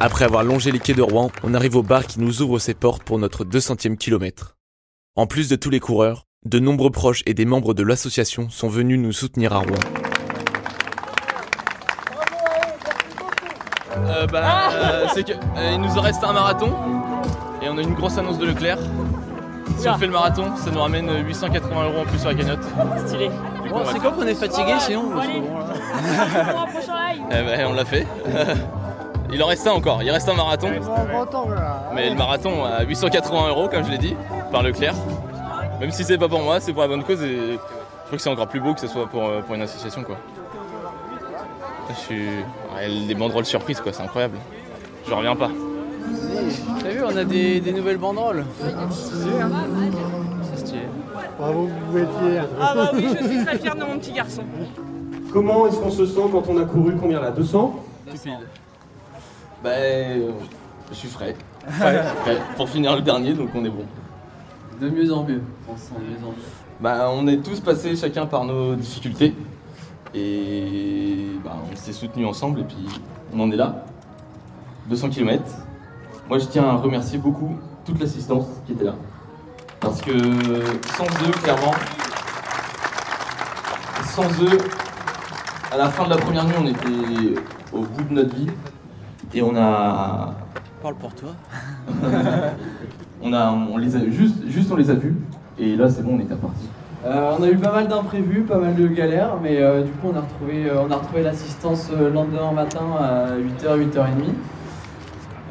Après 0.00 0.24
avoir 0.24 0.44
longé 0.44 0.70
les 0.70 0.78
quais 0.78 0.92
de 0.92 1.02
Rouen, 1.02 1.30
on 1.42 1.54
arrive 1.54 1.76
au 1.76 1.82
bar 1.82 2.06
qui 2.06 2.20
nous 2.20 2.42
ouvre 2.42 2.58
ses 2.58 2.74
portes 2.74 3.02
pour 3.02 3.18
notre 3.18 3.44
200e 3.44 3.96
kilomètre. 3.96 4.56
En 5.16 5.26
plus 5.26 5.48
de 5.48 5.56
tous 5.56 5.70
les 5.70 5.80
coureurs, 5.80 6.26
de 6.44 6.58
nombreux 6.58 6.90
proches 6.90 7.22
et 7.24 7.34
des 7.34 7.46
membres 7.46 7.72
de 7.72 7.82
l'association 7.82 8.50
sont 8.50 8.68
venus 8.68 8.98
nous 8.98 9.12
soutenir 9.12 9.54
à 9.54 9.60
Rouen. 9.60 10.03
Euh, 14.24 14.26
bah, 14.26 14.70
euh, 14.72 15.06
c'est 15.12 15.24
que 15.24 15.32
euh, 15.32 15.72
il 15.72 15.80
nous 15.80 15.98
en 15.98 16.00
reste 16.00 16.24
un 16.24 16.32
marathon 16.32 16.72
et 17.62 17.68
on 17.68 17.76
a 17.76 17.82
une 17.82 17.94
grosse 17.94 18.16
annonce 18.16 18.38
de 18.38 18.46
Leclerc. 18.46 18.78
Si 19.76 19.88
on 19.88 19.94
fait 19.94 20.06
le 20.06 20.12
marathon, 20.12 20.44
ça 20.56 20.70
nous 20.70 20.80
ramène 20.80 21.10
880 21.26 21.84
euros 21.84 22.00
en 22.00 22.04
plus 22.04 22.18
sur 22.18 22.28
la 22.30 22.34
cagnotte. 22.34 22.64
Stylé. 23.06 23.30
Bon, 23.68 23.82
c'est 23.92 23.98
quoi 23.98 24.12
qu'on 24.12 24.26
est 24.26 24.34
fatigué 24.34 24.72
sinon 24.78 25.10
parce 25.14 25.26
que 25.26 25.32
Allez. 25.32 25.40
bon, 25.40 25.56
live. 26.78 27.22
Eh 27.30 27.56
ben, 27.56 27.66
on 27.68 27.72
l'a 27.74 27.84
fait. 27.84 28.06
Il 29.32 29.42
en 29.42 29.46
reste 29.46 29.66
un 29.66 29.72
encore, 29.72 30.02
il 30.02 30.10
reste 30.10 30.28
un 30.28 30.34
marathon. 30.34 30.70
Mais 31.94 32.08
le 32.08 32.16
marathon 32.16 32.64
à 32.64 32.84
880 32.84 33.48
euros, 33.48 33.68
comme 33.68 33.84
je 33.84 33.90
l'ai 33.90 33.98
dit, 33.98 34.16
par 34.52 34.62
Leclerc. 34.62 34.94
Même 35.80 35.90
si 35.90 36.04
c'est 36.04 36.18
pas 36.18 36.28
pour 36.28 36.40
moi, 36.40 36.60
c'est 36.60 36.72
pour 36.72 36.82
la 36.82 36.88
bonne 36.88 37.02
cause 37.02 37.22
et 37.22 37.28
je 37.36 38.06
trouve 38.06 38.16
que 38.16 38.22
c'est 38.22 38.30
encore 38.30 38.46
plus 38.48 38.60
beau 38.60 38.74
que 38.74 38.80
ce 38.80 38.86
soit 38.86 39.06
pour, 39.06 39.28
pour 39.44 39.54
une 39.54 39.62
association 39.62 40.02
quoi. 40.02 40.16
Je 41.90 41.94
suis. 41.94 42.26
ouais, 42.74 42.88
les 42.88 43.14
banderoles 43.14 43.44
surprises 43.44 43.80
quoi, 43.80 43.92
c'est 43.92 44.02
incroyable. 44.02 44.38
Je 45.06 45.12
reviens 45.12 45.36
pas. 45.36 45.50
T'as 46.80 46.88
vu, 46.90 47.02
on 47.04 47.16
a 47.16 47.24
des, 47.24 47.60
des 47.60 47.72
nouvelles 47.72 47.98
banderoles. 47.98 48.44
C'est 48.60 49.06
stylé. 50.58 50.80
Bravo, 51.38 51.68
vous 51.90 51.98
êtes 51.98 52.08
fiers. 52.20 52.40
Ah 52.60 52.72
bah 52.74 52.90
oui, 52.94 53.06
je 53.20 53.26
suis 53.26 53.44
très 53.44 53.58
fière 53.58 53.74
de 53.74 53.84
mon 53.84 53.98
petit 53.98 54.12
garçon. 54.12 54.42
Comment 55.32 55.66
est-ce 55.66 55.76
qu'on 55.78 55.90
se 55.90 56.06
sent 56.06 56.20
quand 56.30 56.44
on 56.48 56.58
a 56.58 56.64
couru 56.64 56.94
combien 56.96 57.20
là 57.20 57.30
200 57.30 57.74
Bah, 59.62 59.70
euh, 59.70 60.30
je 60.90 60.94
suis 60.94 61.08
frais. 61.08 61.34
Frais 61.68 62.38
pour 62.56 62.68
finir 62.68 62.94
le 62.94 63.02
dernier, 63.02 63.32
donc 63.32 63.48
on 63.54 63.64
est 63.64 63.70
bon. 63.70 63.84
De 64.80 64.88
mieux 64.90 65.12
en 65.12 65.24
mieux. 65.24 65.40
On 65.68 65.76
se 65.76 65.82
sent 65.82 65.94
de 65.98 66.04
mieux 66.10 66.26
en 66.26 66.30
mieux. 66.30 66.36
Bah, 66.80 67.08
on 67.12 67.26
est 67.26 67.38
tous 67.38 67.60
passés 67.60 67.96
chacun 67.96 68.26
par 68.26 68.44
nos 68.44 68.74
difficultés 68.74 69.34
et 70.14 71.38
bah, 71.44 71.56
on 71.70 71.76
s'est 71.76 71.92
soutenus 71.92 72.26
ensemble 72.26 72.60
et 72.60 72.64
puis 72.64 73.00
on 73.34 73.40
en 73.40 73.50
est 73.50 73.56
là. 73.56 73.84
200 74.88 75.10
km. 75.10 75.42
Moi 76.28 76.38
je 76.38 76.46
tiens 76.46 76.64
à 76.64 76.76
remercier 76.76 77.18
beaucoup 77.18 77.56
toute 77.84 78.00
l'assistance 78.00 78.46
qui 78.66 78.72
était 78.72 78.84
là. 78.84 78.94
Parce 79.80 80.00
que 80.00 80.12
sans 80.96 81.04
eux, 81.04 81.32
clairement, 81.42 81.74
sans 84.04 84.28
eux, 84.42 84.58
à 85.70 85.76
la 85.76 85.90
fin 85.90 86.04
de 86.04 86.10
la 86.10 86.16
première 86.16 86.44
nuit, 86.44 86.54
on 86.58 86.66
était 86.66 87.40
au 87.72 87.80
bout 87.80 88.04
de 88.04 88.14
notre 88.14 88.34
vie 88.34 88.46
et 89.34 89.42
on 89.42 89.54
a 89.56 90.34
Parle 90.80 90.96
pour 90.96 91.14
toi. 91.14 91.30
on 93.22 93.32
a 93.32 93.50
on 93.50 93.76
les 93.78 93.96
a 93.96 94.04
juste 94.10 94.46
juste 94.48 94.70
on 94.70 94.76
les 94.76 94.90
a 94.90 94.94
vus 94.94 95.16
et 95.58 95.76
là 95.76 95.88
c'est 95.88 96.02
bon 96.02 96.16
on 96.16 96.20
était 96.20 96.34
reparti. 96.34 96.66
Euh, 96.66 96.83
on 97.06 97.42
a 97.42 97.48
eu 97.48 97.56
pas 97.56 97.72
mal 97.72 97.88
d'imprévus, 97.88 98.42
pas 98.42 98.58
mal 98.58 98.74
de 98.74 98.86
galères, 98.86 99.36
mais 99.42 99.58
euh, 99.60 99.82
du 99.82 99.90
coup 99.92 100.08
on 100.12 100.16
a 100.16 100.20
retrouvé, 100.20 100.66
euh, 100.66 100.82
on 100.86 100.90
a 100.90 100.96
retrouvé 100.96 101.22
l'assistance 101.22 101.90
euh, 101.92 102.08
le 102.08 102.14
lendemain 102.14 102.52
matin 102.52 102.80
à 102.98 103.26
8h, 103.36 103.78
8h30, 103.78 103.98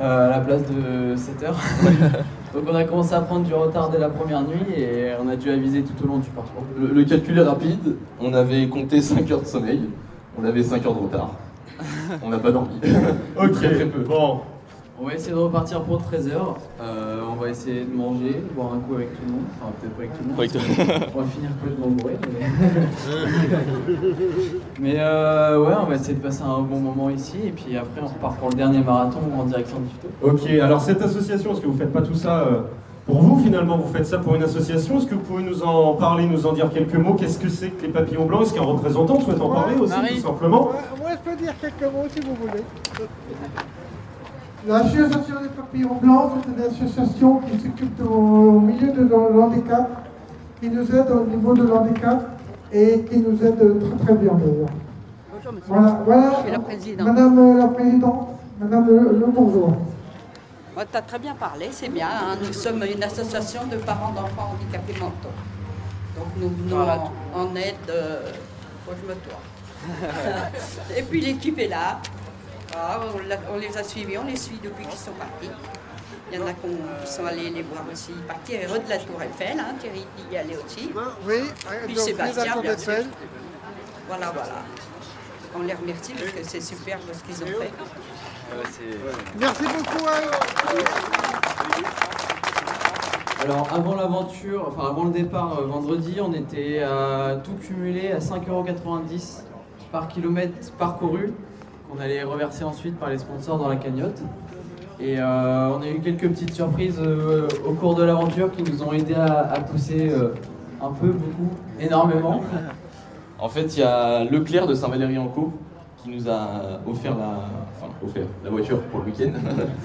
euh, 0.02 0.28
à 0.28 0.30
la 0.32 0.40
place 0.40 0.64
de 0.64 1.16
7h. 1.16 1.54
Donc 2.54 2.64
on 2.72 2.76
a 2.76 2.84
commencé 2.84 3.14
à 3.16 3.22
prendre 3.22 3.46
du 3.46 3.54
retard 3.54 3.90
dès 3.90 3.98
la 3.98 4.10
première 4.10 4.42
nuit 4.42 4.64
et 4.78 5.12
on 5.24 5.28
a 5.28 5.36
dû 5.36 5.50
aviser 5.50 5.82
tout 5.84 6.04
au 6.04 6.08
long 6.08 6.18
du 6.20 6.30
parcours. 6.30 6.64
Le, 6.80 6.88
le 6.88 7.04
calcul 7.04 7.38
est 7.38 7.42
rapide, 7.44 7.96
on 8.22 8.34
avait 8.34 8.68
compté 8.68 9.02
5 9.02 9.30
heures 9.32 9.42
de 9.42 9.46
sommeil, 9.48 9.82
on 10.40 10.46
avait 10.46 10.62
5 10.64 10.86
heures 10.86 10.96
de 10.96 11.00
retard. 11.02 11.32
On 12.24 12.30
n'a 12.30 12.38
pas 12.38 12.52
dormi. 12.52 12.80
Ok, 13.36 13.52
Très, 13.54 13.74
très 13.74 13.86
peu. 13.88 14.02
bon. 14.02 14.42
On 15.04 15.08
va 15.08 15.16
essayer 15.16 15.34
de 15.34 15.38
repartir 15.38 15.82
pour 15.82 16.00
13h, 16.00 16.32
on 16.80 17.36
va 17.36 17.50
essayer 17.50 17.84
de 17.84 17.94
manger, 17.94 18.42
boire 18.56 18.72
un 18.74 18.80
coup 18.80 18.96
avec 18.96 19.14
tout 19.14 19.22
le 19.28 19.34
monde, 19.34 19.44
enfin 19.60 19.74
peut-être 19.82 19.96
pas 19.96 20.04
avec 20.04 20.14
tout 20.14 20.24
le 20.24 20.30
monde. 20.30 20.38
Pas 20.38 20.44
avec 20.44 20.54
toi. 20.54 21.12
On 21.14 21.20
va 21.20 21.28
finir 21.28 21.50
complètement 21.60 21.88
bourré. 21.88 22.14
Mais, 24.80 24.80
mais 24.94 24.96
euh, 25.00 25.62
ouais, 25.62 25.74
on 25.82 25.88
va 25.88 25.96
essayer 25.96 26.14
de 26.14 26.22
passer 26.22 26.44
un 26.44 26.62
bon 26.62 26.80
moment 26.80 27.10
ici 27.10 27.36
et 27.46 27.52
puis 27.52 27.76
après 27.76 28.00
on 28.02 28.08
repart 28.08 28.38
pour 28.38 28.50
le 28.52 28.56
dernier 28.56 28.80
marathon 28.80 29.20
en 29.38 29.44
direction 29.44 29.76
d'Ifto. 29.82 30.08
Ok, 30.22 30.50
alors 30.62 30.80
cette 30.80 31.02
association, 31.02 31.52
est-ce 31.52 31.60
que 31.60 31.68
vous 31.68 31.78
faites 31.78 31.92
pas 31.92 32.02
tout 32.02 32.16
ça 32.16 32.40
euh, 32.40 32.62
pour 33.06 33.22
vous 33.22 33.44
finalement 33.44 33.76
Vous 33.76 33.92
faites 33.92 34.06
ça 34.06 34.20
pour 34.20 34.36
une 34.36 34.44
association? 34.44 35.00
Est-ce 35.00 35.08
que 35.08 35.16
vous 35.16 35.22
pouvez 35.22 35.44
nous 35.44 35.64
en 35.64 35.96
parler, 35.96 36.26
nous 36.26 36.46
en 36.46 36.54
dire 36.54 36.70
quelques 36.72 36.96
mots? 36.96 37.16
Qu'est-ce 37.16 37.40
que 37.40 37.50
c'est 37.50 37.72
que 37.72 37.82
les 37.82 37.92
papillons 37.92 38.26
blancs? 38.26 38.44
Est-ce 38.44 38.54
qu'un 38.54 38.62
représentant 38.62 39.20
souhaite 39.20 39.42
en 39.42 39.50
parler 39.50 39.76
aussi, 39.76 39.92
Marie. 39.92 40.16
tout 40.16 40.28
simplement? 40.28 40.72
Moi, 40.98 41.10
je 41.12 41.30
peux 41.30 41.36
dire 41.36 41.54
quelques 41.60 41.92
mots 41.92 42.08
si 42.10 42.22
vous 42.22 42.36
voulez. 42.36 42.64
L'association 44.66 45.42
des 45.42 45.50
papillons 45.50 45.96
blancs, 46.02 46.32
c'est 46.46 46.52
une 46.52 46.62
association 46.72 47.40
qui 47.40 47.60
s'occupe 47.60 48.00
au, 48.10 48.60
milieu 48.62 48.92
de 48.94 49.04
l'handicap, 49.04 49.90
qui 50.62 50.70
nous 50.70 50.84
aide 50.96 51.12
au 51.12 51.26
niveau 51.26 51.54
de 51.54 51.64
l'handicap 51.68 52.40
et 52.72 53.02
qui 53.10 53.18
nous 53.18 53.38
aide 53.44 53.58
très 53.58 54.06
très 54.06 54.14
bien 54.16 54.34
d'ailleurs. 54.34 54.70
Bonjour 55.34 55.52
monsieur. 55.54 55.68
Voilà, 55.68 56.02
voilà. 56.06 56.32
Je 56.38 56.42
suis 56.44 56.52
la 56.52 56.60
présidente. 56.60 57.08
Madame 57.08 57.58
la 57.58 57.68
présidente, 57.68 58.28
Madame 58.60 58.88
le. 58.88 59.26
Moi, 60.76 60.86
tu 60.90 60.98
as 60.98 61.02
très 61.02 61.20
bien 61.20 61.36
parlé, 61.36 61.68
c'est 61.72 61.90
bien. 61.90 62.08
hein. 62.08 62.38
Nous 62.42 62.54
sommes 62.54 62.84
une 62.84 63.04
association 63.04 63.62
de 63.70 63.76
parents 63.78 64.12
d'enfants 64.12 64.54
handicapés 64.56 64.94
mentaux. 65.00 65.30
Donc 66.18 66.28
nous 66.40 66.50
venons 66.50 66.78
Voilà. 66.84 67.04
en, 67.36 67.42
en 67.42 67.56
aide. 67.56 67.76
euh, 67.90 68.22
faut 68.86 68.92
que 68.92 68.98
je 69.04 69.08
me 69.08 69.16
toie. 69.16 69.40
Et 70.98 71.04
puis 71.04 71.20
l'équipe 71.22 71.60
est 71.60 71.68
là. 71.68 72.00
Ah, 72.76 73.00
on, 73.54 73.58
les 73.58 73.78
a 73.78 73.84
suivis, 73.84 74.18
on 74.18 74.26
les 74.26 74.36
suit 74.36 74.60
depuis 74.64 74.86
qu'ils 74.86 75.00
sont 75.00 75.12
partis. 75.12 75.50
Il 76.32 76.40
y 76.40 76.42
en 76.42 76.48
a 76.48 76.54
qui 76.54 77.12
sont 77.12 77.26
allés 77.26 77.50
les 77.50 77.62
voir 77.62 77.84
aussi 77.92 78.12
partir. 78.28 78.60
Heureux 78.68 78.80
de 78.80 78.90
la 78.90 78.98
Tour 78.98 79.22
Eiffel, 79.22 79.60
hein, 79.60 79.76
Thierry 79.80 80.06
y 80.32 80.38
allait 80.38 80.58
aussi. 80.58 80.92
Oui, 81.28 81.36
Puis 81.86 81.94
donc, 81.94 82.04
Sébastien, 82.04 82.62
bien 82.62 82.72
d'Eiffel. 82.74 83.04
sûr. 83.04 83.12
Voilà, 84.08 84.32
voilà. 84.32 84.64
On 85.56 85.62
les 85.62 85.74
remercie 85.74 86.14
parce 86.14 86.32
que 86.32 86.44
c'est 86.44 86.62
superbe 86.62 87.02
ce 87.12 87.24
qu'ils 87.24 87.44
ont 87.44 87.62
fait. 87.62 87.72
Merci 89.40 89.64
beaucoup 89.64 90.08
à 90.08 90.20
eux. 90.22 90.84
Alors 93.44 93.68
avant 93.74 93.96
l'aventure, 93.96 94.66
enfin 94.70 94.90
avant 94.90 95.04
le 95.04 95.12
départ 95.12 95.60
euh, 95.60 95.66
vendredi, 95.66 96.20
on 96.22 96.34
était 96.34 96.80
à 96.82 97.36
tout 97.44 97.56
cumulé 97.56 98.12
à 98.14 98.20
5,90€ 98.20 99.42
par 99.92 100.08
kilomètre 100.08 100.72
parcouru 100.80 101.34
qu'on 101.94 102.02
allait 102.02 102.24
reverser 102.24 102.64
ensuite 102.64 102.98
par 103.00 103.10
les 103.10 103.18
sponsors 103.18 103.58
dans 103.58 103.68
la 103.68 103.76
cagnotte. 103.76 104.22
Et 105.00 105.20
euh, 105.20 105.70
on 105.70 105.82
a 105.82 105.88
eu 105.90 106.00
quelques 106.00 106.30
petites 106.30 106.54
surprises 106.54 107.00
euh, 107.00 107.48
au 107.68 107.74
cours 107.74 107.96
de 107.96 108.04
l'aventure 108.04 108.52
qui 108.52 108.64
nous 108.64 108.84
ont 108.84 108.94
aidé 108.94 109.14
à, 109.16 109.52
à 109.52 109.60
pousser 109.60 110.10
euh, 110.10 110.30
un 110.82 110.92
peu, 110.92 111.08
beaucoup, 111.08 111.50
énormément. 111.80 112.42
En 113.40 113.50
fait, 113.50 113.76
il 113.76 113.80
y 113.80 113.84
a 113.84 114.24
Leclerc 114.24 114.68
de 114.68 114.74
Saint-Valéry-en-Caux 114.74 115.52
qui 115.98 116.10
nous 116.10 116.30
a 116.30 116.80
offert 116.88 117.18
la, 117.18 117.40
enfin, 117.76 117.92
offert 118.06 118.26
la 118.44 118.50
voiture 118.50 118.80
pour 118.84 119.00
le 119.02 119.06
week-end. 119.08 119.32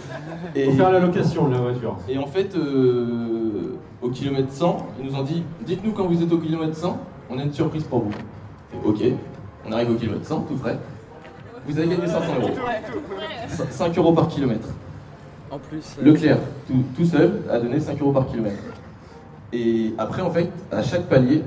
Et- 0.55 0.71
faire 0.73 0.91
la 0.93 1.01
location 1.01 1.49
de 1.49 1.55
la 1.55 1.61
voiture. 1.61 1.97
Et 2.09 2.19
en 2.19 2.27
fait, 2.27 2.55
euh, 2.55 3.77
au 4.03 4.11
kilomètre 4.11 4.53
100, 4.53 4.87
ils 5.01 5.11
nous 5.11 5.17
ont 5.17 5.23
dit 5.23 5.43
Dites-nous 5.65 5.93
quand 5.93 6.07
vous 6.07 6.23
êtes 6.23 6.33
au 6.33 6.39
kilomètre 6.39 6.77
100, 6.77 6.97
on 7.31 7.39
a 7.39 7.43
une 7.43 7.53
surprise 7.53 7.85
pour 7.85 8.01
vous. 8.01 8.13
Et 8.73 8.87
ok, 8.87 9.03
on 9.67 9.73
arrive 9.73 9.91
au 9.91 9.95
kilomètre 9.95 10.27
100, 10.27 10.41
tout 10.43 10.57
frais. 10.57 10.79
Vous 11.69 11.79
avez 11.79 11.89
gagné 11.89 12.07
500 12.07 12.21
euros. 12.41 12.51
5 13.71 13.99
euros 13.99 14.13
par 14.13 14.29
kilomètre. 14.29 14.69
En 15.51 15.59
plus. 15.59 15.97
euh, 15.99 16.05
Leclerc, 16.05 16.39
tout, 16.67 16.83
tout 16.97 17.05
seul, 17.05 17.43
a 17.51 17.59
donné 17.59 17.79
5 17.79 18.01
euros 18.01 18.13
par 18.13 18.27
kilomètre. 18.27 18.63
Et 19.53 19.95
après, 19.99 20.23
en 20.23 20.31
fait, 20.31 20.51
à 20.73 20.83
chaque 20.83 21.05
palier, 21.09 21.43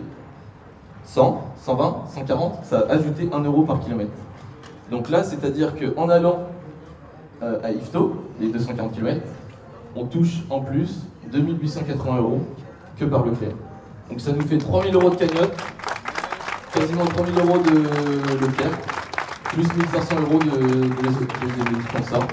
100, 1.05 1.41
120, 1.63 1.95
140, 2.13 2.59
ça 2.63 2.85
a 2.87 2.93
ajouté 2.93 3.29
1 3.31 3.39
euro 3.43 3.63
par 3.63 3.79
kilomètre. 3.79 4.11
Donc 4.91 5.09
là, 5.09 5.23
c'est-à-dire 5.23 5.73
qu'en 5.75 6.09
allant 6.09 6.39
euh, 7.41 7.59
à 7.63 7.71
Ifto, 7.71 8.23
les 8.39 8.49
240 8.49 8.93
km, 8.93 9.21
on 9.95 10.05
touche 10.05 10.41
en 10.49 10.59
plus 10.61 10.99
2880 11.31 12.17
euros 12.17 12.41
que 12.97 13.05
par 13.05 13.25
Leclerc. 13.25 13.55
Donc 14.09 14.19
ça 14.21 14.31
nous 14.33 14.41
fait 14.41 14.57
3000 14.57 14.93
euros 14.93 15.09
de 15.09 15.15
cagnotte, 15.15 15.53
quasiment 16.73 17.05
3000 17.05 17.39
euros 17.39 17.57
de 17.57 18.45
Leclerc, 18.45 18.71
plus 19.51 19.63
1500 19.63 20.15
euros 20.21 20.39
de, 20.39 20.49
de. 20.49 21.11
Donc 22.09 22.29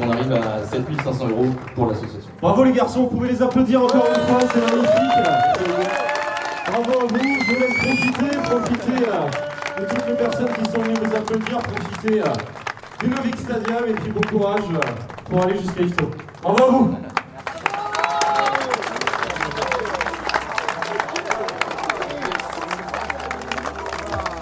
on 0.00 0.10
arrive 0.10 0.32
à 0.32 0.64
7500 0.70 1.28
euros 1.28 1.46
pour 1.74 1.86
l'association. 1.86 2.30
Bravo 2.40 2.64
les 2.64 2.72
garçons, 2.72 3.02
vous 3.02 3.08
pouvez 3.08 3.30
les 3.30 3.42
applaudir 3.42 3.82
encore 3.82 4.06
une 4.06 4.22
fois, 4.26 4.38
c'est 4.52 4.60
magnifique. 4.60 5.90
Bravo 6.66 6.90
à 6.92 7.06
vous, 7.06 7.18
je 7.18 7.54
vous 7.54 7.60
laisse 7.60 7.76
profiter, 7.76 8.36
profiter 8.38 9.08
euh, 9.08 9.80
de 9.80 9.86
toutes 9.88 10.06
les 10.08 10.14
personnes 10.14 10.52
qui 10.52 10.70
sont 10.70 10.80
venues 10.80 10.94
nous 11.02 11.16
applaudir, 11.16 11.58
profiter 11.58 12.20
euh, 12.20 12.32
du 13.00 13.08
Novik 13.10 13.36
Stadium 13.36 13.84
et 13.88 13.92
puis 13.92 14.12
bon 14.12 14.20
courage 14.30 14.62
euh, 14.72 14.80
pour 15.28 15.42
aller 15.42 15.58
jusqu'à 15.58 15.82
Ifto. 15.82 16.10
Bravo 16.42 16.62
à 16.64 16.70
vous 16.70 16.96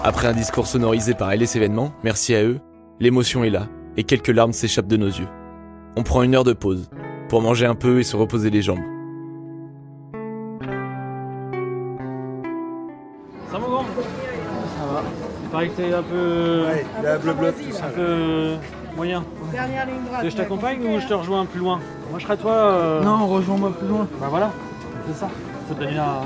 Après 0.09 0.27
un 0.27 0.33
discours 0.33 0.65
sonorisé 0.65 1.13
par 1.13 1.31
LS 1.31 1.55
événements, 1.55 1.91
merci 2.03 2.33
à 2.33 2.43
eux, 2.43 2.59
l'émotion 2.99 3.43
est 3.43 3.51
là 3.51 3.67
et 3.95 4.03
quelques 4.03 4.29
larmes 4.29 4.53
s'échappent 4.53 4.87
de 4.87 4.97
nos 4.97 5.05
yeux. 5.05 5.27
On 5.95 6.01
prend 6.01 6.23
une 6.23 6.33
heure 6.33 6.43
de 6.43 6.53
pause 6.53 6.89
pour 7.27 7.43
manger 7.43 7.67
un 7.67 7.75
peu 7.75 7.99
et 7.99 8.03
se 8.03 8.15
reposer 8.15 8.49
les 8.49 8.63
jambes. 8.63 8.79
Ça 13.51 13.59
va 13.59 13.67
grand? 13.67 13.83
Ça 13.83 14.85
va. 14.93 15.03
Il 15.43 15.49
paraît 15.51 15.67
que 15.69 15.75
t'es 15.77 15.93
un 15.93 16.01
peu. 16.01 16.63
Ouais, 16.65 16.85
la 17.03 17.17
bleu-bleu, 17.19 17.51
tout 17.53 17.71
ça. 17.71 17.85
Un 17.85 17.89
peu 17.89 18.01
euh, 18.01 18.55
moyen. 18.95 19.23
Dernière 19.51 19.85
ligne 19.85 20.03
droite. 20.07 20.25
Je 20.27 20.35
t'accompagne 20.35 20.87
ou 20.87 20.99
je 20.99 21.05
te 21.07 21.13
rejoins 21.13 21.45
plus 21.45 21.59
loin? 21.59 21.79
Moi 22.09 22.17
je 22.17 22.23
serai 22.25 22.35
toi. 22.37 22.51
euh, 22.53 23.03
Non, 23.03 23.27
rejoins-moi 23.27 23.73
plus 23.77 23.87
loin. 23.87 24.07
Bah 24.19 24.25
voilà. 24.31 24.51
C'est 25.07 25.19
ça. 25.19 25.29
Faut 25.67 25.75
te 25.75 25.79
donner 25.83 25.99
un. 25.99 26.21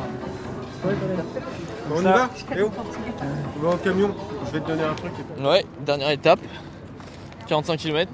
On 1.93 1.99
y 1.99 2.03
va? 2.03 2.29
On 2.55 3.52
en 3.67 3.77
camion, 3.77 4.13
je 4.45 4.51
vais 4.51 4.59
te 4.59 4.67
donner 4.67 4.83
un 4.83 4.93
truc. 4.93 5.11
Ouais, 5.39 5.65
dernière 5.81 6.09
étape. 6.09 6.39
45 7.47 7.77
km. 7.77 8.11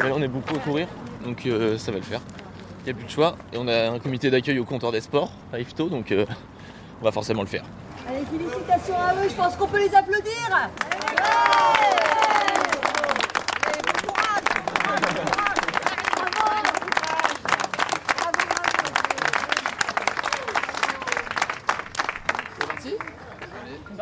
Mais 0.00 0.08
là, 0.08 0.14
on 0.16 0.22
est 0.22 0.28
beaucoup 0.28 0.56
à 0.56 0.58
courir, 0.58 0.88
donc 1.24 1.46
euh, 1.46 1.78
ça 1.78 1.92
va 1.92 1.98
le 1.98 2.04
faire. 2.04 2.20
Il 2.80 2.84
n'y 2.84 2.90
a 2.90 2.94
plus 2.94 3.04
de 3.06 3.10
choix. 3.10 3.36
Et 3.52 3.58
on 3.58 3.68
a 3.68 3.90
un 3.90 3.98
comité 3.98 4.30
d'accueil 4.30 4.58
au 4.58 4.64
comptoir 4.64 4.92
des 4.92 5.00
sports 5.00 5.30
à 5.52 5.60
Ifto, 5.60 5.88
donc 5.88 6.10
euh, 6.12 6.26
on 7.00 7.04
va 7.04 7.12
forcément 7.12 7.42
le 7.42 7.48
faire. 7.48 7.64
Allez, 8.08 8.24
félicitations 8.26 8.96
à 8.98 9.14
eux, 9.14 9.28
je 9.28 9.34
pense 9.34 9.56
qu'on 9.56 9.68
peut 9.68 9.78
les 9.78 9.94
applaudir 9.94 10.70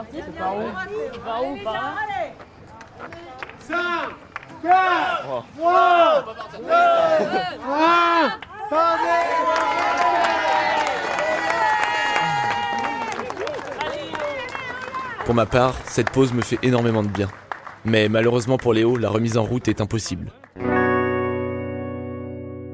parti 0.03 0.17
C'est 0.25 0.39
par 0.39 0.57
où 0.57 0.63
Par 1.25 1.45
où 1.45 1.57
Par 1.65 1.73
là 1.75 1.95
5, 3.61 3.77
4, 4.63 5.45
3, 5.57 6.25
2, 6.59 6.65
1, 6.69 8.39
Pour 15.25 15.35
ma 15.35 15.47
part, 15.47 15.77
cette 15.85 16.11
pause 16.11 16.33
me 16.33 16.43
fait 16.43 16.59
énormément 16.63 17.03
de 17.03 17.09
bien. 17.09 17.29
Mais 17.85 18.09
malheureusement 18.09 18.59
pour 18.59 18.75
Léo, 18.75 18.97
la 18.97 19.09
remise 19.09 19.37
en 19.37 19.45
route 19.45 19.69
est 19.69 19.81
impossible. 19.81 20.33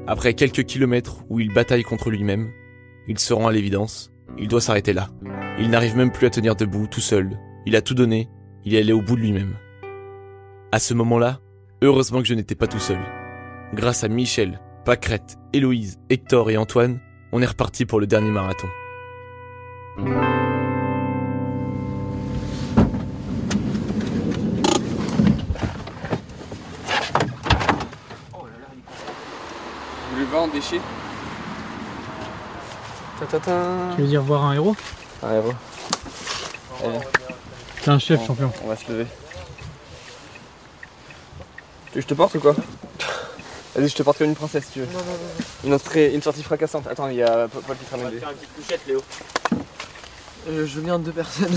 Après 0.07 0.33
quelques 0.33 0.63
kilomètres 0.63 1.23
où 1.29 1.39
il 1.39 1.53
bataille 1.53 1.83
contre 1.83 2.09
lui-même, 2.09 2.51
il 3.07 3.19
se 3.19 3.33
rend 3.33 3.47
à 3.47 3.51
l'évidence, 3.51 4.11
il 4.39 4.47
doit 4.47 4.61
s'arrêter 4.61 4.93
là. 4.93 5.09
Il 5.59 5.69
n'arrive 5.69 5.95
même 5.95 6.11
plus 6.11 6.25
à 6.25 6.31
tenir 6.31 6.55
debout 6.55 6.87
tout 6.87 7.01
seul. 7.01 7.37
Il 7.67 7.75
a 7.75 7.81
tout 7.81 7.93
donné, 7.93 8.27
il 8.65 8.73
est 8.73 8.79
allé 8.79 8.93
au 8.93 9.01
bout 9.01 9.15
de 9.15 9.21
lui-même. 9.21 9.55
À 10.71 10.79
ce 10.79 10.95
moment-là, 10.95 11.39
heureusement 11.83 12.21
que 12.21 12.27
je 12.27 12.33
n'étais 12.33 12.55
pas 12.55 12.67
tout 12.67 12.79
seul. 12.79 12.99
Grâce 13.73 14.03
à 14.03 14.07
Michel, 14.07 14.59
Pâquerette, 14.85 15.37
Héloïse, 15.53 15.99
Hector 16.09 16.49
et 16.49 16.57
Antoine, 16.57 16.99
on 17.31 17.41
est 17.43 17.45
reparti 17.45 17.85
pour 17.85 17.99
le 17.99 18.07
dernier 18.07 18.31
marathon. 18.31 18.67
Tu 33.95 34.01
veux 34.01 34.07
dire 34.07 34.21
voir 34.21 34.45
un 34.45 34.53
héros? 34.53 34.75
Un 35.23 35.35
héros. 35.35 35.53
T'es 37.83 37.89
un 37.91 37.99
chef, 37.99 38.19
On- 38.21 38.27
champion. 38.27 38.51
On 38.63 38.67
va 38.67 38.75
se 38.75 38.89
lever. 38.91 39.05
Tu 41.91 41.95
veux 41.95 41.95
que 41.95 42.01
je 42.01 42.07
te 42.07 42.13
porte 42.13 42.35
ou 42.35 42.39
quoi? 42.39 42.55
Vas-y, 43.75 43.89
je 43.89 43.95
te 43.95 44.03
porte 44.03 44.17
comme 44.17 44.27
une 44.27 44.35
princesse 44.35 44.65
si 44.65 44.71
tu 44.73 44.79
veux. 44.81 44.87
Une, 45.63 45.73
entrée, 45.73 46.13
une 46.13 46.21
sortie 46.21 46.43
fracassante. 46.43 46.87
Attends, 46.87 47.07
il 47.09 47.17
y 47.17 47.23
a 47.23 47.47
Paul 47.47 47.75
qui 47.77 47.85
te 47.85 47.91
ramène 47.91 48.11
des. 48.11 48.17
petite 48.17 48.55
couchette, 48.55 48.81
Léo. 48.87 49.01
Euh, 50.49 50.65
je 50.65 50.79
viens 50.79 50.97
de 50.99 51.05
deux 51.05 51.11
personnes. 51.11 51.55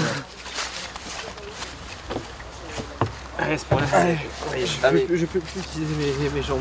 Allez, 3.39 3.59
c'est 3.59 3.67
pour 3.67 3.81
la 3.81 3.87
Allez, 3.97 4.19
je, 4.66 4.77
peux, 4.81 5.01
plus- 5.07 5.19
je 5.19 5.27
peux 5.27 5.40
plus 5.40 5.61
utiliser 5.61 5.95
mes, 6.23 6.29
mes 6.31 6.43
jambes. 6.43 6.61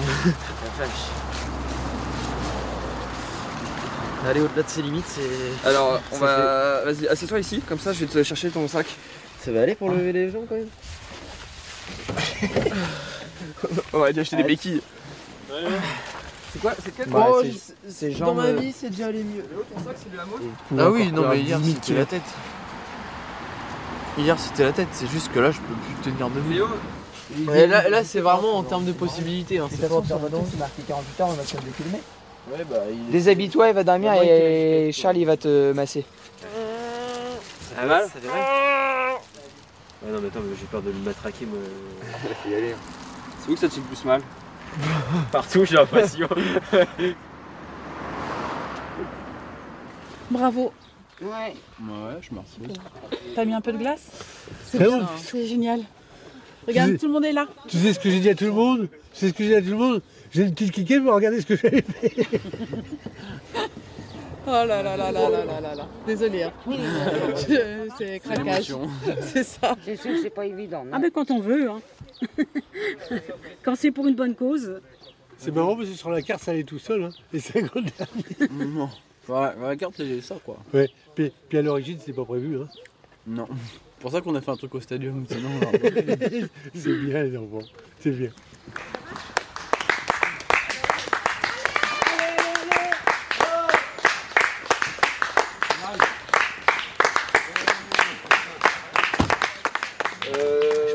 Aller 4.28 4.42
au-delà 4.42 4.64
de 4.64 4.70
ses 4.70 4.82
limites, 4.82 5.06
c'est. 5.08 5.68
Alors, 5.68 6.00
on 6.12 6.18
va. 6.18 6.84
Vas-y, 6.86 7.08
assieds-toi 7.08 7.40
ici, 7.40 7.62
comme 7.68 7.80
ça 7.80 7.92
je 7.94 8.00
vais 8.00 8.06
te 8.06 8.22
chercher 8.24 8.50
ton 8.50 8.68
sac. 8.68 8.86
Ça 9.44 9.52
va 9.52 9.62
aller 9.62 9.74
pour 9.76 9.90
lever 9.90 10.14
les 10.14 10.30
jambes 10.30 10.46
quand 10.48 10.56
même 10.56 10.68
On 13.94 14.00
va 14.00 14.10
déjà 14.10 14.22
acheter 14.22 14.36
des 14.36 14.44
béquilles. 14.44 14.82
C'est 16.54 16.60
quoi 16.62 16.74
C'est 16.84 16.96
quel 16.96 17.10
Bah, 17.10 17.28
Oh, 17.32 17.42
c'est- 17.90 18.20
Dans 18.20 18.36
ma 18.36 18.44
euh, 18.44 18.58
vie, 18.58 18.72
c'est 18.78 18.90
déjà 18.92 19.08
allé 19.08 19.24
mieux. 19.24 19.44
Léo, 19.52 19.66
ton 19.74 19.84
sac, 19.84 19.96
c'est 19.98 20.12
de 20.12 20.18
la 20.18 20.26
mode 20.26 20.42
Ah 20.78 20.92
oui, 20.92 21.12
non, 21.12 21.28
mais 21.30 21.40
hier 21.42 21.60
c'était 21.64 21.94
la 21.96 22.06
tête. 22.06 22.22
Hier 24.18 24.38
c'était 24.38 24.64
la 24.64 24.74
tête, 24.74 24.90
c'est 24.92 25.08
juste 25.08 25.32
que 25.32 25.40
là 25.40 25.52
je 25.52 25.60
peux 25.60 25.74
plus 25.74 26.12
tenir 26.12 26.30
debout. 26.30 26.52
Léo 26.52 26.68
Et 27.56 27.66
là, 27.66 27.90
là 27.90 28.04
c'est 28.04 28.20
vraiment 28.20 28.58
en 28.58 28.64
termes 28.64 28.86
de 28.86 28.92
possibilités. 28.92 29.58
Hein, 29.58 29.68
c'est 29.72 29.90
marqué 29.90 30.84
48 30.88 31.22
heures, 31.22 31.30
on 31.30 31.34
va 31.34 31.44
se 31.44 31.56
le 31.56 31.62
kilomètres. 31.76 32.04
Ouais, 32.50 32.64
bah, 32.70 32.78
il... 32.90 33.12
Déshabille-toi, 33.12 33.70
il 33.70 33.74
va 33.76 33.84
dormir 33.84 34.12
Ouais, 34.14 34.88
et 34.88 34.92
Charles 34.92 35.18
il 35.18 35.26
va 35.26 35.38
te 35.38 35.72
masser. 35.74 36.06
Ça 37.76 37.86
va 37.86 38.02
Ça 38.08 38.20
va 38.24 38.32
Ouais, 40.04 40.12
non, 40.12 40.20
mais 40.20 40.28
attends, 40.30 40.40
mais 40.44 40.56
j'ai 40.60 40.66
peur 40.66 40.82
de 40.82 40.92
me 40.92 41.00
matraquer, 41.06 41.46
moi. 41.46 41.60
Faut 42.44 42.50
y 42.50 42.56
aller. 42.56 42.74
C'est 43.46 43.52
où 43.52 43.54
que 43.54 43.60
ça 43.60 43.68
te 43.68 43.74
fait 43.76 43.82
le 43.82 43.86
plus 43.86 44.04
mal 44.06 44.22
Partout, 45.32 45.64
j'ai 45.66 45.76
l'impression. 45.76 46.28
Bravo. 50.32 50.74
Ouais. 51.22 51.54
Ouais, 51.82 52.18
je 52.22 52.30
merci. 52.34 52.58
T'as 53.36 53.46
mis 53.46 53.54
un 53.54 53.62
peu 53.62 53.72
de 53.74 53.78
glace 53.78 54.08
C'est 54.66 54.88
ouf. 54.88 55.04
hein. 55.04 55.08
C'est 55.18 55.46
génial. 55.46 55.82
Regarde, 56.68 56.92
Tu- 56.94 56.98
tout 57.00 57.08
le 57.08 57.14
monde 57.14 57.26
est 57.26 57.34
là. 57.34 57.48
Tu 57.68 57.78
sais 57.78 57.94
ce 57.94 58.00
que 58.00 58.10
j'ai 58.10 58.20
dit 58.20 58.30
à 58.30 58.36
tout 58.36 58.46
le 58.46 58.52
monde? 58.52 58.88
Tu 59.14 59.20
sais 59.20 59.28
ce 59.30 59.34
que 59.34 59.44
j'ai 59.44 59.50
dit 59.50 59.56
à 59.56 59.62
tout 59.62 59.70
le 59.70 59.78
monde? 59.78 60.02
J'ai 60.32 60.44
une 60.44 60.54
petite 60.54 60.72
kiké 60.72 61.00
pour 61.00 61.14
regarder 61.14 61.42
ce 61.42 61.46
que 61.46 61.56
j'avais 61.56 61.82
fait. 61.82 62.28
Oh 64.48 64.50
là 64.50 64.66
là 64.66 64.82
là 64.82 64.98
là 64.98 65.12
là 65.12 65.30
là 65.46 65.62
là 65.62 65.76
là. 65.76 65.88
Désolée. 66.08 66.42
Hein. 66.42 66.52
Je- 66.68 67.88
C'est 67.96 68.20
craquage. 68.20 68.44
l'émotion. 68.44 68.90
C'est 69.22 69.44
ça. 69.44 69.76
C'est 69.86 69.96
sûr 69.96 70.12
que 70.14 70.22
c'est 70.24 70.30
pas 70.32 70.48
évident. 70.48 70.84
Ah 70.92 70.98
ben 70.98 71.12
quand 71.12 71.30
on 71.30 71.40
veut, 71.40 71.70
hein. 71.70 71.80
quand 73.62 73.76
c'est 73.76 73.92
pour 73.92 74.08
une 74.08 74.16
bonne 74.16 74.34
cause. 74.34 74.82
C'est 75.38 75.52
marrant 75.54 75.76
parce 75.76 75.90
que 75.90 75.96
sur 75.96 76.10
la 76.10 76.24
carte 76.24 76.42
ça 76.42 76.52
allait 76.52 76.64
tout 76.64 76.80
seul, 76.80 77.04
hein, 77.04 77.10
les 77.32 77.40
50 77.40 77.72
derniers. 77.84 78.52
Non. 78.66 78.90
Ouais, 79.30 79.50
la 79.62 79.76
carte, 79.76 79.94
c'est 79.98 80.22
ça 80.22 80.36
quoi. 80.44 80.58
Ouais, 80.74 80.90
puis, 81.14 81.32
puis 81.48 81.58
à 81.60 81.62
l'origine 81.62 81.98
c'était 82.00 82.14
pas 82.14 82.26
prévu. 82.26 82.60
Hein. 82.62 82.68
Non. 83.28 83.48
C'est 83.52 84.02
pour 84.02 84.12
ça 84.12 84.22
qu'on 84.22 84.34
a 84.34 84.42
fait 84.42 84.50
un 84.52 84.58
truc 84.58 84.74
au 84.74 84.82
stadium, 84.82 85.24
sinon. 85.30 85.50
c'est 86.74 86.94
bien 86.98 87.24
les 87.24 87.38
enfants, 87.38 87.60
c'est 88.00 88.10
bien. 88.10 88.30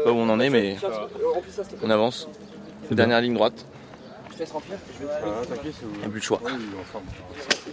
Pas 0.07 0.13
où 0.13 0.19
on 0.19 0.29
en 0.29 0.39
est, 0.39 0.51
mais 0.51 0.77
on 1.83 1.91
avance. 1.91 2.29
Dernière 2.93 3.21
ligne 3.21 3.35
droite. 3.35 3.67
Il 4.39 4.45
n'y 5.99 6.05
a 6.05 6.09
plus 6.09 6.21
de 6.21 6.25
choix. 6.25 6.41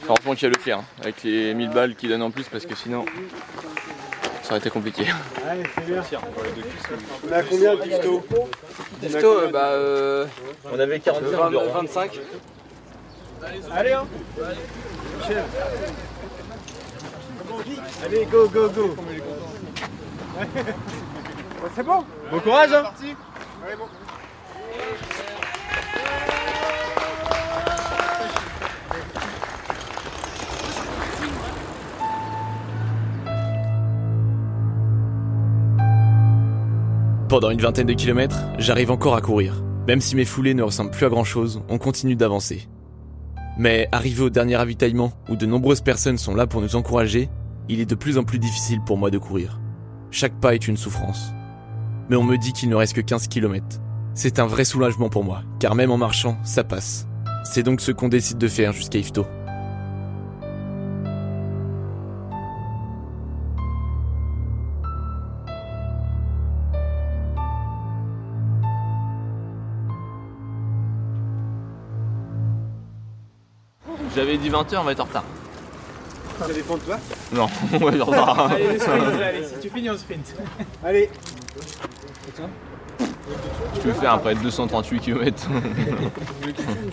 Heureusement 0.09 0.33
qu'il 0.33 0.43
y 0.43 0.45
a 0.47 0.49
Leclerc, 0.49 0.79
hein, 0.79 0.85
avec 1.01 1.21
les 1.21 1.53
1000 1.53 1.69
balles 1.69 1.95
qu'il 1.95 2.09
donne 2.09 2.23
en 2.23 2.31
plus, 2.31 2.45
parce 2.45 2.65
que 2.65 2.73
sinon, 2.73 3.05
ça 4.41 4.49
aurait 4.49 4.57
été 4.57 4.71
compliqué. 4.71 5.05
Allez, 5.47 5.61
c'est 5.75 5.85
bien. 5.85 6.01
On 6.11 7.43
combien 7.49 7.75
de 7.75 9.25
euh, 9.25 9.51
bah. 9.51 9.67
Euh, 9.67 10.25
on 10.71 10.79
avait 10.79 10.99
45 10.99 11.37
20, 11.37 11.51
d'euros. 11.51 11.69
25. 11.71 12.19
Allez, 13.71 13.91
hein 13.91 14.07
Michel. 15.19 15.43
Allez, 18.03 18.25
go, 18.25 18.47
go, 18.47 18.69
go. 18.69 18.95
Ouais, 21.63 21.69
c'est 21.73 21.83
bon 21.83 22.03
Bon 22.29 22.39
courage, 22.41 22.73
hein 22.73 22.83
Allez, 23.65 23.77
bon. 23.77 23.85
Pendant 37.29 37.49
une 37.49 37.61
vingtaine 37.61 37.87
de 37.87 37.93
kilomètres, 37.93 38.35
j'arrive 38.57 38.91
encore 38.91 39.15
à 39.15 39.21
courir. 39.21 39.63
Même 39.87 40.01
si 40.01 40.17
mes 40.17 40.25
foulées 40.25 40.53
ne 40.53 40.63
ressemblent 40.63 40.91
plus 40.91 41.05
à 41.05 41.09
grand 41.09 41.23
chose, 41.23 41.61
on 41.69 41.77
continue 41.77 42.17
d'avancer. 42.17 42.67
Mais 43.57 43.87
arrivé 43.93 44.21
au 44.21 44.29
dernier 44.29 44.57
ravitaillement, 44.57 45.13
où 45.29 45.37
de 45.37 45.45
nombreuses 45.45 45.81
personnes 45.81 46.17
sont 46.17 46.35
là 46.35 46.45
pour 46.45 46.59
nous 46.59 46.75
encourager, 46.75 47.29
il 47.69 47.79
est 47.79 47.89
de 47.89 47.95
plus 47.95 48.17
en 48.17 48.25
plus 48.25 48.39
difficile 48.39 48.81
pour 48.85 48.97
moi 48.97 49.09
de 49.09 49.17
courir. 49.17 49.61
Chaque 50.11 50.37
pas 50.41 50.53
est 50.55 50.67
une 50.67 50.77
souffrance. 50.77 51.33
Mais 52.09 52.15
on 52.15 52.23
me 52.23 52.37
dit 52.37 52.53
qu'il 52.53 52.69
ne 52.69 52.75
reste 52.75 52.93
que 52.93 53.01
15 53.01 53.27
kilomètres. 53.27 53.79
C'est 54.13 54.39
un 54.39 54.45
vrai 54.45 54.63
soulagement 54.63 55.09
pour 55.09 55.23
moi, 55.23 55.41
car 55.59 55.75
même 55.75 55.91
en 55.91 55.97
marchant, 55.97 56.37
ça 56.43 56.63
passe. 56.63 57.07
C'est 57.43 57.63
donc 57.63 57.81
ce 57.81 57.91
qu'on 57.91 58.09
décide 58.09 58.37
de 58.37 58.47
faire 58.47 58.73
jusqu'à 58.73 58.99
Ifto. 58.99 59.25
J'avais 74.15 74.37
dit 74.37 74.49
20h, 74.49 74.77
on 74.77 74.83
va 74.83 74.91
être 74.91 74.99
en 74.99 75.05
retard. 75.05 75.23
Ça 76.39 76.53
dépend 76.53 76.75
de 76.75 76.81
toi. 76.81 76.97
Non, 77.31 77.47
en 77.81 77.99
aura. 77.99 78.49
Allez, 78.49 78.73
le 78.73 78.79
sprint, 78.79 79.21
allez, 79.21 79.43
si 79.45 79.59
tu 79.61 79.69
finis 79.69 79.89
en 79.89 79.97
sprint. 79.97 80.33
Allez. 80.83 81.09
Je 83.75 83.81
peux 83.81 83.93
faire 83.93 84.13
après 84.13 84.35
238 84.35 84.99
km. 84.99 85.47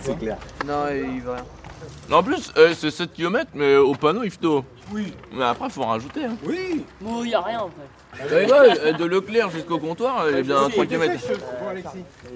C'est 0.01 0.17
clair. 0.19 0.37
Non, 0.65 0.85
il 0.91 1.21
va 1.21 1.35
rien. 1.35 1.45
En 2.11 2.23
plus, 2.23 2.51
euh, 2.57 2.73
c'est 2.77 2.91
7 2.91 3.13
km, 3.13 3.51
mais 3.53 3.77
au 3.77 3.93
panneau, 3.93 4.23
il 4.23 4.31
faut. 4.31 4.63
Oui. 4.93 5.13
Mais 5.31 5.45
après, 5.45 5.69
faut 5.69 5.83
en 5.83 5.87
rajouter. 5.87 6.25
Hein. 6.25 6.35
Oui. 6.43 6.83
Bon, 6.99 7.23
y 7.23 7.33
a 7.33 7.41
rien 7.41 7.61
en 7.61 7.69
fait. 7.69 8.35
Ouais, 8.35 8.51
ouais, 8.51 8.79
euh, 8.81 8.93
de 8.93 9.05
Leclerc 9.05 9.49
jusqu'au 9.51 9.79
comptoir, 9.79 10.29
il 10.29 10.37
est 10.37 10.43
bien 10.43 10.67
3 10.69 10.85
km. 10.85 11.13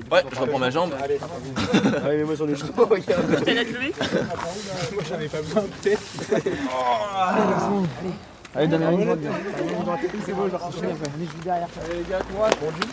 Ouais, 0.10 0.24
je 0.32 0.40
reprends 0.40 0.60
ma 0.60 0.70
jambe. 0.70 0.94
Allez, 1.04 1.20
mais 2.18 2.24
moi 2.24 2.36
j'en 2.36 2.48
ai 2.48 2.56
chaud, 2.56 2.68
regarde. 2.78 3.44
T'as 3.44 3.54
la 3.54 3.64
Moi 3.64 5.04
j'en 5.10 5.20
ai 5.20 5.28
pas 5.28 5.42
besoin, 5.42 5.64
peut-être. 5.82 6.02
Allez, 8.56 8.68
donne 8.68 8.82
la 8.82 8.92
ligne 8.92 9.04
droite. 9.06 9.20
C'est 10.26 10.34
bon, 10.34 10.48
je 10.50 10.56
rentre. 10.56 10.78
Allez, 10.78 10.94
je 10.94 11.38
vais 11.38 11.44
derrière. 11.44 11.68
Allez, 11.84 11.98
les 11.98 12.10
gars, 12.10 12.20
courage. 12.32 12.54
Bonjour. 12.62 12.90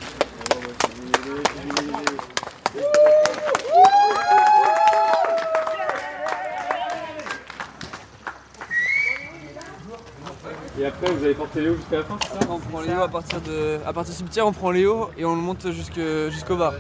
Et 10.83 10.87
après, 10.87 11.13
vous 11.13 11.25
allez 11.25 11.35
porter 11.35 11.61
Léo 11.61 11.77
jusqu'à 11.77 11.99
la 11.99 12.03
fin, 12.03 12.19
c'est 12.21 12.41
ça 12.41 12.51
On 12.51 12.59
prend 12.59 12.81
Léo 12.81 13.03
à 13.03 13.09
partir 13.09 13.41
de, 13.41 13.79
à 13.87 13.93
partir 13.93 14.13
du 14.15 14.19
cimetière, 14.19 14.49
on 14.49 14.53
prend 14.53 14.73
Léo 14.73 15.11
et 15.17 15.25
on 15.25 15.37
le 15.37 15.41
monte 15.41 15.71
jusqu'au 15.71 16.57
bar. 16.57 16.73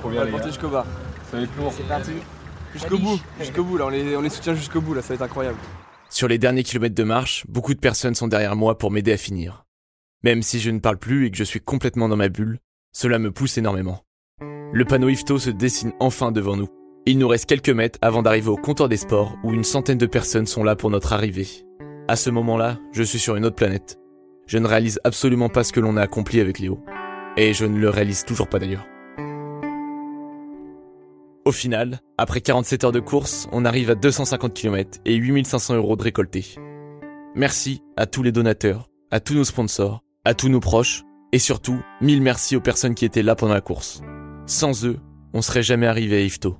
Trop 0.00 0.08
On 0.08 0.10
bien, 0.10 0.18
va 0.18 0.24
les 0.24 0.32
le 0.32 0.36
porter 0.36 0.48
jusqu'au 0.48 0.68
bar. 0.68 0.84
Ça 1.30 1.36
va 1.36 1.44
être 1.44 1.56
lourd. 1.56 1.72
C'est 1.76 1.86
parti. 1.86 2.10
Jusqu'au 2.72 2.98
bout, 2.98 3.20
jusqu'au 3.38 3.62
bout 3.62 3.76
là, 3.76 3.86
on 3.86 3.90
les, 3.90 4.16
on 4.16 4.22
les 4.22 4.28
soutient 4.28 4.56
jusqu'au 4.56 4.80
bout 4.80 4.92
là, 4.92 5.02
ça 5.02 5.10
va 5.10 5.14
être 5.14 5.22
incroyable. 5.22 5.56
Sur 6.10 6.26
les 6.26 6.38
derniers 6.38 6.64
kilomètres 6.64 6.96
de 6.96 7.04
marche, 7.04 7.44
beaucoup 7.48 7.74
de 7.74 7.78
personnes 7.78 8.16
sont 8.16 8.26
derrière 8.26 8.56
moi 8.56 8.76
pour 8.76 8.90
m'aider 8.90 9.12
à 9.12 9.16
finir. 9.16 9.64
Même 10.24 10.42
si 10.42 10.58
je 10.58 10.72
ne 10.72 10.80
parle 10.80 10.98
plus 10.98 11.26
et 11.26 11.30
que 11.30 11.36
je 11.36 11.44
suis 11.44 11.60
complètement 11.60 12.08
dans 12.08 12.16
ma 12.16 12.28
bulle, 12.28 12.58
cela 12.92 13.20
me 13.20 13.30
pousse 13.30 13.56
énormément. 13.56 14.02
Le 14.72 14.84
panneau 14.84 15.08
IFTO 15.08 15.38
se 15.38 15.50
dessine 15.50 15.92
enfin 16.00 16.32
devant 16.32 16.56
nous. 16.56 16.68
Il 17.06 17.18
nous 17.18 17.28
reste 17.28 17.46
quelques 17.46 17.70
mètres 17.70 18.00
avant 18.02 18.24
d'arriver 18.24 18.48
au 18.48 18.56
comptoir 18.56 18.88
des 18.88 18.96
sports 18.96 19.36
où 19.44 19.52
une 19.52 19.62
centaine 19.62 19.96
de 19.96 20.06
personnes 20.06 20.48
sont 20.48 20.64
là 20.64 20.74
pour 20.74 20.90
notre 20.90 21.12
arrivée. 21.12 21.46
À 22.08 22.14
ce 22.14 22.30
moment-là, 22.30 22.78
je 22.92 23.02
suis 23.02 23.18
sur 23.18 23.34
une 23.34 23.44
autre 23.44 23.56
planète. 23.56 23.98
Je 24.46 24.58
ne 24.58 24.66
réalise 24.68 25.00
absolument 25.02 25.48
pas 25.48 25.64
ce 25.64 25.72
que 25.72 25.80
l'on 25.80 25.96
a 25.96 26.02
accompli 26.02 26.38
avec 26.38 26.60
Léo. 26.60 26.78
Et 27.36 27.52
je 27.52 27.66
ne 27.66 27.78
le 27.78 27.90
réalise 27.90 28.24
toujours 28.24 28.48
pas 28.48 28.60
d'ailleurs. 28.60 28.86
Au 31.44 31.50
final, 31.50 31.98
après 32.16 32.40
47 32.40 32.84
heures 32.84 32.92
de 32.92 33.00
course, 33.00 33.48
on 33.50 33.64
arrive 33.64 33.90
à 33.90 33.96
250 33.96 34.54
km 34.54 35.00
et 35.04 35.16
8500 35.16 35.74
euros 35.74 35.96
de 35.96 36.04
récoltés. 36.04 36.54
Merci 37.34 37.82
à 37.96 38.06
tous 38.06 38.22
les 38.22 38.32
donateurs, 38.32 38.88
à 39.10 39.18
tous 39.18 39.34
nos 39.34 39.44
sponsors, 39.44 40.04
à 40.24 40.34
tous 40.34 40.48
nos 40.48 40.60
proches, 40.60 41.02
et 41.32 41.40
surtout, 41.40 41.80
mille 42.00 42.22
merci 42.22 42.54
aux 42.54 42.60
personnes 42.60 42.94
qui 42.94 43.04
étaient 43.04 43.22
là 43.22 43.34
pendant 43.34 43.54
la 43.54 43.60
course. 43.60 44.00
Sans 44.46 44.86
eux, 44.86 44.98
on 45.34 45.42
serait 45.42 45.64
jamais 45.64 45.86
arrivé 45.86 46.16
à 46.18 46.20
Ifto. 46.20 46.56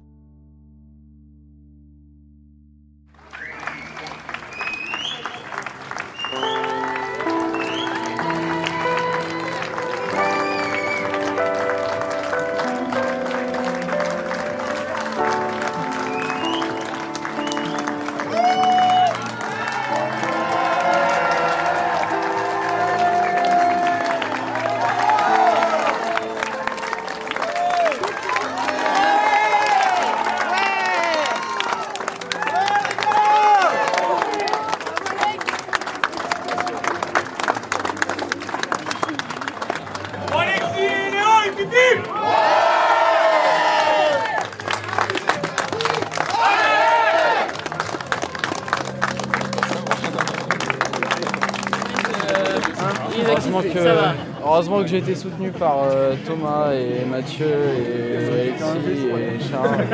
J'ai 54.87 54.99
été 54.99 55.15
soutenu 55.15 55.51
par 55.51 55.85
euh, 55.85 56.15
Thomas 56.27 56.73
et 56.73 57.05
Mathieu 57.05 57.47
et 57.47 58.17
Alexis 58.17 59.07
et 59.09 59.51
Charles. 59.51 59.85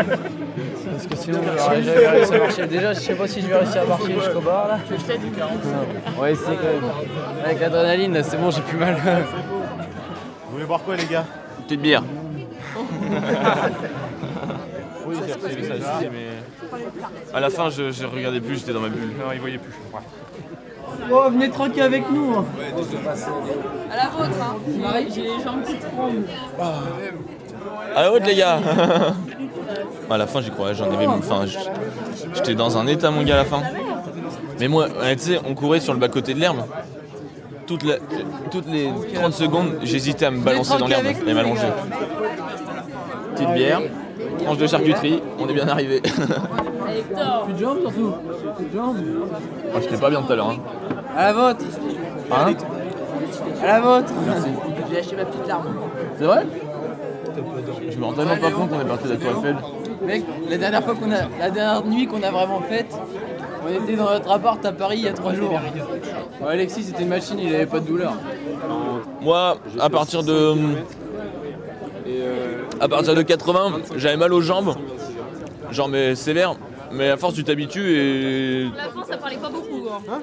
Parce 0.90 1.06
que 1.06 1.16
sinon, 1.16 1.40
j'aurais 1.44 1.82
jamais 1.82 2.06
réussi 2.06 2.34
à 2.34 2.38
marcher. 2.38 2.66
Déjà, 2.66 2.92
je 2.92 3.00
sais 3.00 3.14
pas 3.14 3.26
si 3.26 3.40
je 3.40 3.46
vais 3.46 3.56
réussir 3.56 3.82
à 3.82 3.86
marcher 3.86 4.14
jusqu'au 4.14 4.40
bar 4.40 4.68
là. 4.68 4.78
Je 4.90 4.96
t'ai 4.96 5.18
dit 5.18 5.30
40. 5.30 5.52
Ouais, 6.20 6.34
c'est 6.34 6.44
quand 6.44 6.62
même. 6.62 7.44
Avec 7.44 7.60
l'adrénaline, 7.60 8.12
là, 8.14 8.22
c'est 8.22 8.36
bon, 8.36 8.50
j'ai 8.50 8.62
plus 8.62 8.78
mal. 8.78 8.96
Vous 10.46 10.52
voulez 10.52 10.64
boire 10.64 10.82
quoi, 10.82 10.96
les 10.96 11.06
gars? 11.06 11.24
Une 11.58 11.64
petite 11.64 11.80
bière. 11.80 12.02
Oui, 15.04 15.16
j'ai 15.26 15.32
reçu 15.32 15.64
ça 15.64 15.74
aussi, 15.74 16.08
mais. 16.12 17.34
À 17.34 17.40
la 17.40 17.50
fin, 17.50 17.70
je, 17.70 17.90
je 17.90 18.06
regardais 18.06 18.40
plus, 18.40 18.60
j'étais 18.60 18.72
dans 18.72 18.80
ma 18.80 18.88
bulle. 18.88 19.10
Non, 19.18 19.32
il 19.32 19.40
voyait 19.40 19.58
plus. 19.58 19.72
Oh, 21.10 21.30
venez 21.30 21.50
tranquille 21.50 21.82
avec 21.82 22.10
nous. 22.10 22.34
hein. 22.36 22.44
À 23.90 23.96
la 23.96 24.08
vôtre, 24.10 24.30
hein. 24.40 24.56
Marie, 24.80 25.06
j'ai 25.14 25.22
les 25.22 25.28
jambes 25.44 25.62
qui 25.66 25.74
tremblent. 25.76 26.24
À 27.94 28.02
la 28.02 28.12
haute, 28.12 28.26
les 28.26 28.34
gars 28.36 28.58
À 30.10 30.18
la 30.18 30.26
fin, 30.26 30.40
j'y 30.42 30.50
croyais, 30.50 30.74
j'en 30.74 30.90
avais. 30.92 31.06
Enfin, 31.06 31.44
j'étais 32.34 32.54
dans 32.54 32.76
un 32.76 32.86
état, 32.86 33.10
mon 33.10 33.22
gars, 33.22 33.34
à 33.34 33.38
la 33.38 33.44
fin. 33.44 33.62
Mais 34.60 34.68
moi, 34.68 34.86
tu 35.12 35.18
sais, 35.18 35.40
on 35.48 35.54
courait 35.54 35.80
sur 35.80 35.92
le 35.94 35.98
bas-côté 35.98 36.34
de 36.34 36.40
l'herbe. 36.40 36.64
Toutes, 37.66 37.84
la- 37.84 37.96
toutes 38.50 38.68
les 38.68 38.90
30 39.14 39.32
secondes, 39.32 39.78
j'hésitais 39.82 40.26
à 40.26 40.30
me 40.30 40.40
balancer 40.42 40.76
dans 40.78 40.86
l'herbe 40.86 41.06
et 41.26 41.32
m'allonger. 41.34 41.68
Petite 43.34 43.52
bière, 43.54 43.80
tranche 44.44 44.58
de 44.58 44.66
charcuterie, 44.66 45.22
on 45.38 45.48
est 45.48 45.54
bien 45.54 45.68
arrivé. 45.68 46.00
Plus 46.02 47.54
de 47.54 47.58
jambes 47.58 47.78
surtout. 47.80 48.12
Plus 48.56 48.66
de 48.66 48.76
jambes. 48.76 48.96
Moi, 49.72 49.80
j'étais 49.80 49.96
pas 49.96 50.10
bien 50.10 50.20
tout 50.22 50.32
à 50.32 50.36
l'heure. 50.36 50.50
Hein. 50.50 50.56
À 51.16 51.24
la 51.24 51.32
vôtre. 51.32 51.64
Hein 52.30 52.54
À 53.62 53.66
la 53.66 53.80
vôtre. 53.80 54.12
Merci. 54.26 54.48
J'ai 54.90 54.98
acheté 54.98 55.16
ma 55.16 55.24
petite 55.24 55.46
larme. 55.46 55.74
C'est 56.18 56.24
vrai 56.24 56.46
Je 57.90 57.98
me 57.98 58.04
rends 58.04 58.12
tellement 58.12 58.36
pas 58.36 58.50
compte 58.50 58.70
qu'on 58.70 58.80
est 58.80 58.84
parti 58.84 59.04
de 59.04 59.12
la 59.12 59.16
Tour 59.16 59.30
Eiffel. 59.38 59.56
Mec, 60.04 60.24
la 60.48 60.58
dernière 60.58 60.84
fois 60.84 60.94
qu'on 60.94 61.12
a, 61.12 61.28
la 61.38 61.50
dernière 61.50 61.84
nuit 61.84 62.06
qu'on 62.06 62.22
a 62.22 62.30
vraiment 62.30 62.60
faite, 62.60 62.92
on 63.64 63.84
était 63.84 63.94
dans 63.94 64.10
notre 64.10 64.30
appart 64.30 64.64
à 64.64 64.72
Paris 64.72 64.98
il 64.98 65.04
y 65.04 65.08
a 65.08 65.12
trois 65.12 65.34
jours. 65.34 65.60
Alexis, 66.46 66.84
c'était 66.84 67.02
une 67.02 67.08
machine, 67.08 67.38
il 67.38 67.54
avait 67.54 67.66
pas 67.66 67.80
de 67.80 67.86
douleur. 67.86 68.14
Moi, 69.20 69.56
à 69.78 69.90
partir 69.90 70.22
de. 70.22 70.54
À 72.80 72.88
partir 72.88 73.14
de 73.14 73.22
80, 73.22 73.72
j'avais 73.96 74.16
mal 74.16 74.32
aux 74.32 74.40
jambes. 74.40 74.74
Genre, 75.70 75.88
mais 75.88 76.14
sévère. 76.14 76.56
Mais 76.90 77.08
à 77.08 77.16
force, 77.16 77.34
tu 77.34 77.44
t'habitues 77.44 77.96
et. 77.96 78.64
La 78.76 78.90
fin, 78.90 79.04
ça 79.08 79.16
parlait 79.16 79.36
pas 79.36 79.48
beaucoup. 79.48 79.88
Hein. 80.10 80.20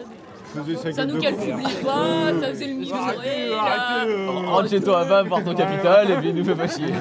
Ça 0.94 1.06
nous 1.06 1.20
calculait 1.20 1.54
pas, 1.86 2.42
ça 2.42 2.48
faisait 2.50 2.68
le 2.68 2.74
milieu 2.74 2.96
là. 2.96 4.06
Rentre 4.48 4.70
chez 4.70 4.82
toi, 4.82 5.04
va 5.04 5.24
voir 5.24 5.44
ton 5.44 5.54
capital 5.54 6.10
et 6.12 6.16
puis 6.16 6.34
nous 6.34 6.44
fais 6.44 6.56
pas 6.56 6.68
chier. 6.68 6.88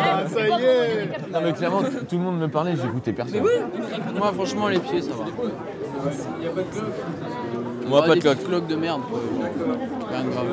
Ah, 0.00 0.22
ça 0.26 0.40
y 0.40 0.62
est 0.62 1.32
Non, 1.32 1.40
mais 1.42 1.52
clairement, 1.52 1.82
tout 1.82 2.16
le 2.16 2.22
monde 2.22 2.38
me 2.38 2.48
parlait, 2.48 2.74
j'écoutais 2.80 3.12
personne. 3.12 3.42
Moi, 4.16 4.32
franchement, 4.32 4.68
les 4.68 4.78
pieds, 4.78 5.02
ça 5.02 5.10
va. 5.10 5.24
Moi, 7.86 8.02
pas 8.02 8.08
de 8.08 8.14
des 8.14 8.20
coque. 8.20 8.34
petites 8.36 8.48
cloques 8.48 8.66
de 8.66 8.76
merde. 8.76 9.02
Rien 10.10 10.24
de 10.24 10.30
grave. 10.30 10.46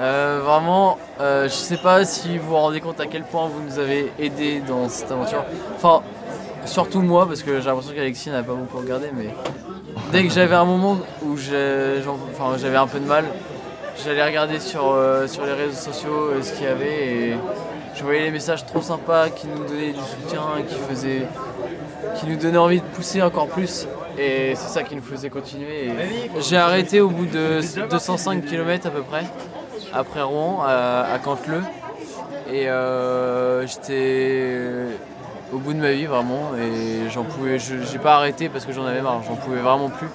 Euh, 0.00 0.40
vraiment, 0.44 0.98
euh, 1.20 1.44
je 1.44 1.48
sais 1.54 1.76
pas 1.76 2.04
si 2.04 2.38
vous 2.38 2.48
vous 2.50 2.56
rendez 2.56 2.80
compte 2.80 3.00
à 3.00 3.06
quel 3.06 3.24
point 3.24 3.48
vous 3.48 3.60
nous 3.62 3.78
avez 3.78 4.12
aidés 4.18 4.62
dans 4.66 4.88
cette 4.88 5.10
aventure. 5.10 5.44
Enfin, 5.76 6.02
surtout 6.68 7.00
moi, 7.00 7.26
parce 7.26 7.42
que 7.42 7.60
j'ai 7.60 7.66
l'impression 7.66 7.92
qu'Alexis 7.94 8.30
n'a 8.30 8.42
pas 8.42 8.52
beaucoup 8.54 8.78
regardé, 8.78 9.08
mais 9.16 9.28
dès 10.12 10.24
que 10.24 10.32
j'avais 10.32 10.54
un 10.54 10.64
moment 10.64 10.98
où 11.22 11.36
j'avais 11.36 12.76
un 12.76 12.86
peu 12.86 13.00
de 13.00 13.06
mal, 13.06 13.24
j'allais 14.04 14.24
regarder 14.24 14.60
sur, 14.60 14.92
euh, 14.92 15.26
sur 15.26 15.44
les 15.44 15.52
réseaux 15.52 15.92
sociaux 15.92 16.30
euh, 16.30 16.42
ce 16.42 16.52
qu'il 16.52 16.64
y 16.64 16.68
avait 16.68 17.06
et 17.06 17.34
je 17.96 18.04
voyais 18.04 18.22
les 18.22 18.30
messages 18.30 18.64
trop 18.64 18.80
sympas 18.80 19.28
qui 19.30 19.48
nous 19.48 19.64
donnaient 19.64 19.92
du 19.92 19.98
soutien 19.98 20.40
qui 20.68 20.76
faisaient 20.88 21.26
qui 22.20 22.26
nous 22.26 22.36
donnaient 22.36 22.58
envie 22.58 22.80
de 22.80 22.86
pousser 22.86 23.22
encore 23.22 23.48
plus 23.48 23.88
et 24.18 24.54
c'est 24.54 24.68
ça 24.68 24.82
qui 24.82 24.94
nous 24.96 25.02
faisait 25.02 25.30
continuer. 25.30 25.90
J'ai 26.40 26.56
arrêté 26.56 27.00
au 27.00 27.08
bout 27.08 27.26
de 27.26 27.60
205 27.88 28.44
km 28.44 28.86
à 28.86 28.90
peu 28.90 29.02
près, 29.02 29.24
après 29.92 30.22
Rouen, 30.22 30.62
à, 30.64 31.06
à 31.12 31.18
Canteleu. 31.18 31.62
Et 32.50 32.68
euh, 32.68 33.66
j'étais 33.66 34.86
au 35.52 35.58
bout 35.58 35.72
de 35.72 35.78
ma 35.78 35.92
vie 35.92 36.06
vraiment 36.06 36.52
et 36.56 37.08
j'en 37.10 37.24
pouvais, 37.24 37.58
je- 37.58 37.82
j'ai 37.90 37.98
pas 37.98 38.16
arrêté 38.16 38.48
parce 38.48 38.64
que 38.66 38.72
j'en 38.72 38.84
avais 38.84 39.00
marre, 39.02 39.22
j'en 39.26 39.34
pouvais 39.36 39.60
vraiment 39.60 39.88
plus. 39.88 40.08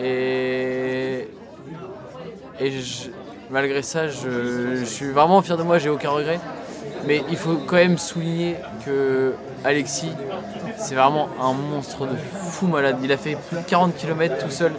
Et, 0.00 1.28
et 2.60 2.70
je- 2.70 3.10
malgré 3.50 3.82
ça, 3.82 4.08
je, 4.08 4.76
je 4.76 4.84
suis 4.84 5.10
vraiment 5.10 5.42
fier 5.42 5.56
de 5.56 5.62
moi, 5.62 5.78
j'ai 5.78 5.88
aucun 5.88 6.10
regret. 6.10 6.40
Mais 7.06 7.22
il 7.30 7.36
faut 7.36 7.54
quand 7.66 7.76
même 7.76 7.96
souligner 7.98 8.56
que 8.84 9.32
Alexis, 9.64 10.10
c'est 10.76 10.94
vraiment 10.94 11.28
un 11.40 11.52
monstre 11.52 12.06
de 12.06 12.16
fou 12.50 12.66
malade. 12.66 12.98
Il 13.02 13.12
a 13.12 13.16
fait 13.16 13.36
plus 13.48 13.56
de 13.58 13.62
40 13.62 13.96
km 13.96 14.36
tout 14.44 14.50
seul. 14.50 14.72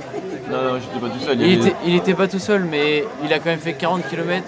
Non, 0.52 0.58
non, 0.74 0.80
j'étais 0.80 1.00
pas 1.00 1.10
tout 1.14 1.20
seul. 1.26 1.40
Il, 1.40 1.44
avait- 1.44 1.54
était, 1.70 1.76
il 1.86 1.96
était 1.96 2.14
pas 2.14 2.28
tout 2.28 2.40
seul, 2.40 2.64
mais 2.66 3.06
il 3.24 3.32
a 3.34 3.38
quand 3.40 3.46
même 3.46 3.60
fait 3.60 3.74
40 3.74 4.08
km 4.10 4.44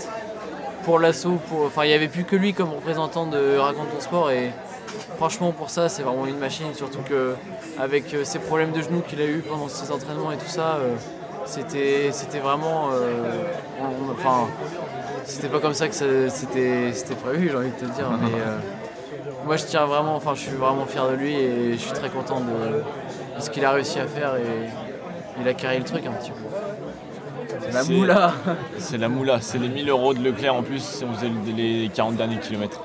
pour 0.83 0.99
l'assaut. 0.99 1.39
Pour... 1.49 1.65
Enfin, 1.65 1.85
il 1.85 1.87
n'y 1.87 1.93
avait 1.93 2.07
plus 2.09 2.23
que 2.25 2.35
lui 2.35 2.53
comme 2.53 2.69
représentant 2.71 3.25
de 3.25 3.57
Raconte 3.57 3.89
ton 3.93 4.01
sport. 4.01 4.31
Et 4.31 4.51
franchement, 5.17 5.51
pour 5.51 5.69
ça, 5.69 5.89
c'est 5.89 6.03
vraiment 6.03 6.25
une 6.25 6.37
machine. 6.37 6.67
Surtout 6.73 7.01
que 7.07 7.35
avec 7.79 8.13
euh, 8.13 8.23
ses 8.23 8.39
problèmes 8.39 8.71
de 8.71 8.81
genoux 8.81 9.01
qu'il 9.07 9.21
a 9.21 9.25
eu 9.25 9.39
pendant 9.47 9.67
ses 9.67 9.91
entraînements 9.91 10.31
et 10.31 10.37
tout 10.37 10.47
ça, 10.47 10.77
euh, 10.79 10.95
c'était, 11.45 12.09
c'était 12.11 12.39
vraiment. 12.39 12.89
euh, 12.93 13.23
on- 13.81 14.11
Enfin, 14.11 14.47
c'était 15.25 15.47
pas 15.47 15.59
comme 15.59 15.73
ça 15.73 15.87
que 15.87 15.95
ça- 15.95 16.29
c'était, 16.29 16.91
c'était 16.93 17.15
prévu, 17.15 17.49
j'ai 17.49 17.57
envie 17.57 17.71
de 17.71 17.75
te 17.75 17.85
dire. 17.85 18.05
Mais 18.21 18.39
euh, 18.39 18.57
moi, 19.45 19.57
je 19.57 19.63
tiens 19.65 19.85
vraiment. 19.85 20.15
Enfin, 20.15 20.33
je 20.35 20.41
suis 20.41 20.51
vraiment 20.55 20.85
fier 20.85 21.07
de 21.09 21.15
lui 21.15 21.33
et 21.33 21.73
je 21.73 21.77
suis 21.79 21.91
très 21.93 22.09
content 22.09 22.39
de, 22.41 23.37
de 23.37 23.41
ce 23.41 23.49
qu'il 23.49 23.63
a 23.65 23.71
réussi 23.71 23.99
à 23.99 24.05
faire. 24.07 24.35
Et 24.35 24.69
il 25.41 25.47
a 25.47 25.53
carré 25.53 25.77
le 25.79 25.85
truc 25.85 26.05
un 26.05 26.11
petit 26.11 26.31
peu. 26.31 26.37
C'est 27.61 27.71
la 27.73 27.83
moula. 27.95 28.33
C'est 28.77 28.97
la 28.97 29.09
moula, 29.09 29.41
c'est 29.41 29.57
les 29.57 29.69
1000 29.69 29.89
euros 29.89 30.13
de 30.13 30.21
Leclerc 30.21 30.53
en 30.55 30.61
plus 30.63 30.83
si 30.83 31.03
on 31.05 31.13
faisait 31.13 31.29
le- 31.29 31.51
les 31.55 31.89
40 31.93 32.15
derniers 32.15 32.37
kilomètres. 32.37 32.81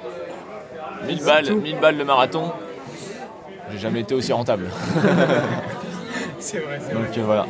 1000 1.04 1.24
balles, 1.24 1.54
1000 1.54 1.80
balles 1.80 1.96
le 1.96 2.04
marathon. 2.04 2.52
J'ai 3.72 3.78
jamais 3.78 4.00
été 4.00 4.14
aussi 4.14 4.32
rentable. 4.32 4.66
C'est 6.38 6.58
vrai, 6.60 6.78
c'est 6.80 6.94
Donc 6.94 7.06
vrai. 7.08 7.18
euh, 7.18 7.24
voilà. 7.24 7.46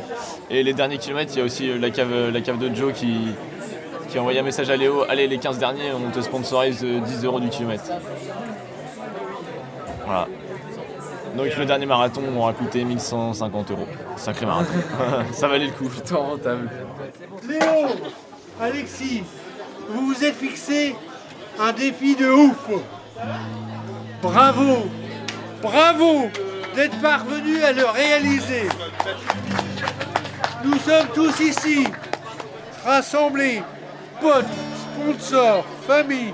Et 0.49 0.63
les 0.63 0.73
derniers 0.73 0.97
kilomètres, 0.97 1.31
il 1.35 1.39
y 1.39 1.41
a 1.41 1.45
aussi 1.45 1.69
euh, 1.69 1.77
la 1.77 1.91
cave, 1.91 2.31
la 2.33 2.41
cave 2.41 2.57
de 2.57 2.73
Joe 2.73 2.93
qui, 2.93 3.27
qui 4.09 4.17
a 4.17 4.21
envoyé 4.21 4.39
un 4.39 4.43
message 4.43 4.69
à 4.71 4.75
Léo. 4.77 5.03
Allez, 5.07 5.27
les 5.27 5.37
15 5.37 5.59
derniers, 5.59 5.91
on 5.93 6.09
te 6.09 6.19
sponsorise 6.21 6.83
euh, 6.83 6.99
10 7.01 7.25
euros 7.25 7.39
du 7.39 7.49
kilomètre. 7.49 7.83
Voilà. 10.05 10.27
Donc 11.35 11.55
le 11.55 11.65
dernier 11.65 11.85
marathon 11.85 12.21
m'aura 12.33 12.53
coûté 12.53 12.83
1150 12.83 13.71
euros. 13.71 13.87
Sacré 14.15 14.45
marathon. 14.47 14.73
Ça 15.33 15.47
valait 15.47 15.65
le 15.65 15.71
coup. 15.73 15.85
Plutôt 15.89 16.17
rentable. 16.17 16.69
Léo, 17.47 17.59
Alexis, 18.59 19.21
vous 19.89 20.07
vous 20.07 20.23
êtes 20.25 20.35
fixé 20.35 20.95
un 21.59 21.71
défi 21.73 22.15
de 22.15 22.27
ouf. 22.29 22.69
Bravo, 24.21 24.89
bravo 25.61 26.29
d'être 26.75 26.99
parvenu 27.01 27.63
à 27.63 27.71
le 27.71 27.85
réaliser. 27.85 28.67
Nous 30.63 30.77
sommes 30.79 31.07
tous 31.13 31.39
ici, 31.39 31.87
rassemblés, 32.85 33.61
potes, 34.21 34.45
sponsors, 34.81 35.65
familles, 35.87 36.33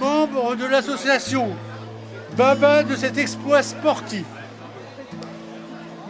membres 0.00 0.54
de 0.54 0.66
l'association, 0.66 1.50
Baba 2.36 2.84
de 2.84 2.94
cet 2.96 3.18
exploit 3.18 3.62
sportif. 3.62 4.24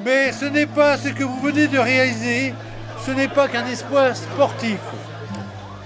Mais 0.05 0.33
ce 0.33 0.45
n'est 0.45 0.67
pas 0.67 0.97
ce 0.99 1.09
que 1.09 1.25
vous 1.25 1.41
venez 1.41 1.67
de 1.67 1.79
réaliser, 1.79 2.55
ce 3.05 3.11
n'est 3.11 3.29
pas 3.29 3.49
qu'un 3.49 3.67
exploit 3.67 4.15
sportif. 4.15 4.79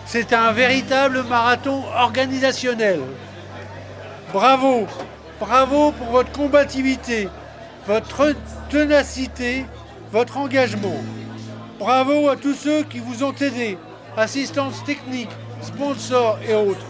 C'est 0.07 0.33
un 0.33 0.53
véritable 0.53 1.23
marathon 1.23 1.85
organisationnel. 1.97 3.01
Bravo, 4.35 4.89
bravo 5.39 5.93
pour 5.93 6.09
votre 6.09 6.33
combativité, 6.33 7.29
votre 7.87 8.35
ténacité, 8.69 9.65
votre 10.11 10.39
engagement. 10.39 10.97
Bravo 11.79 12.29
à 12.29 12.35
tous 12.35 12.55
ceux 12.55 12.83
qui 12.83 12.99
vous 12.99 13.23
ont 13.23 13.31
aidé, 13.31 13.79
assistance 14.17 14.83
technique, 14.83 15.31
sponsors 15.63 16.41
et 16.49 16.53
autres. 16.53 16.85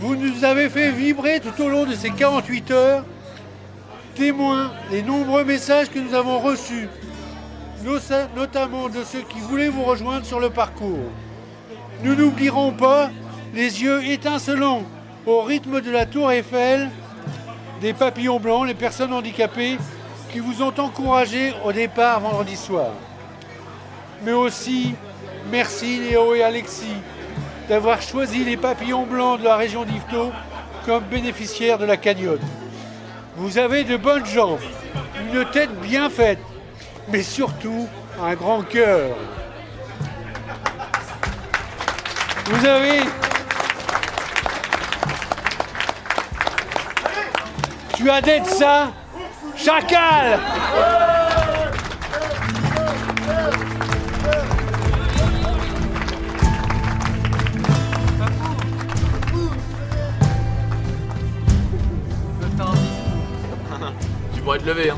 Vous 0.00 0.14
nous 0.14 0.44
avez 0.44 0.68
fait 0.68 0.90
vibrer 0.90 1.40
tout 1.40 1.58
au 1.62 1.70
long 1.70 1.86
de 1.86 1.94
ces 1.94 2.10
48 2.10 2.70
heures, 2.72 3.04
témoins 4.14 4.72
des 4.90 5.02
nombreux 5.02 5.44
messages 5.44 5.88
que 5.88 5.98
nous 5.98 6.12
avons 6.12 6.38
reçus, 6.38 6.86
notamment 8.36 8.90
de 8.90 9.02
ceux 9.04 9.22
qui 9.22 9.40
voulaient 9.40 9.70
vous 9.70 9.84
rejoindre 9.84 10.26
sur 10.26 10.38
le 10.38 10.50
parcours. 10.50 11.10
Nous 12.02 12.14
n'oublierons 12.14 12.72
pas 12.72 13.08
les 13.54 13.82
yeux 13.82 14.04
étincelants 14.04 14.82
au 15.26 15.42
rythme 15.42 15.80
de 15.80 15.90
la 15.90 16.06
tour 16.06 16.30
Eiffel, 16.30 16.88
des 17.80 17.92
papillons 17.92 18.38
blancs, 18.38 18.66
les 18.66 18.74
personnes 18.74 19.12
handicapées 19.12 19.76
qui 20.32 20.38
vous 20.38 20.62
ont 20.62 20.72
encouragé 20.78 21.52
au 21.64 21.72
départ 21.72 22.20
vendredi 22.20 22.56
soir. 22.56 22.90
Mais 24.24 24.32
aussi, 24.32 24.94
merci 25.50 25.98
Léo 25.98 26.34
et 26.34 26.42
Alexis 26.42 26.96
d'avoir 27.68 28.00
choisi 28.00 28.44
les 28.44 28.56
papillons 28.56 29.04
blancs 29.04 29.40
de 29.40 29.44
la 29.44 29.56
région 29.56 29.84
d'Yvetot 29.84 30.32
comme 30.84 31.02
bénéficiaires 31.04 31.78
de 31.78 31.84
la 31.84 31.96
cagnotte. 31.96 32.40
Vous 33.36 33.58
avez 33.58 33.82
de 33.82 33.96
bonnes 33.96 34.24
jambes, 34.24 34.60
une 35.32 35.44
tête 35.50 35.74
bien 35.80 36.08
faite, 36.08 36.38
mais 37.08 37.22
surtout 37.22 37.88
un 38.22 38.34
grand 38.34 38.62
cœur. 38.62 39.16
Vous 42.46 42.64
avez... 42.64 43.00
Tu 47.96 48.10
as 48.10 48.20
d'être 48.20 48.44
ça? 48.44 48.92
Chacal 49.56 50.38
Tu 64.34 64.42
pourrais 64.42 64.58
te 64.58 64.66
lever, 64.66 64.90
hein. 64.90 64.96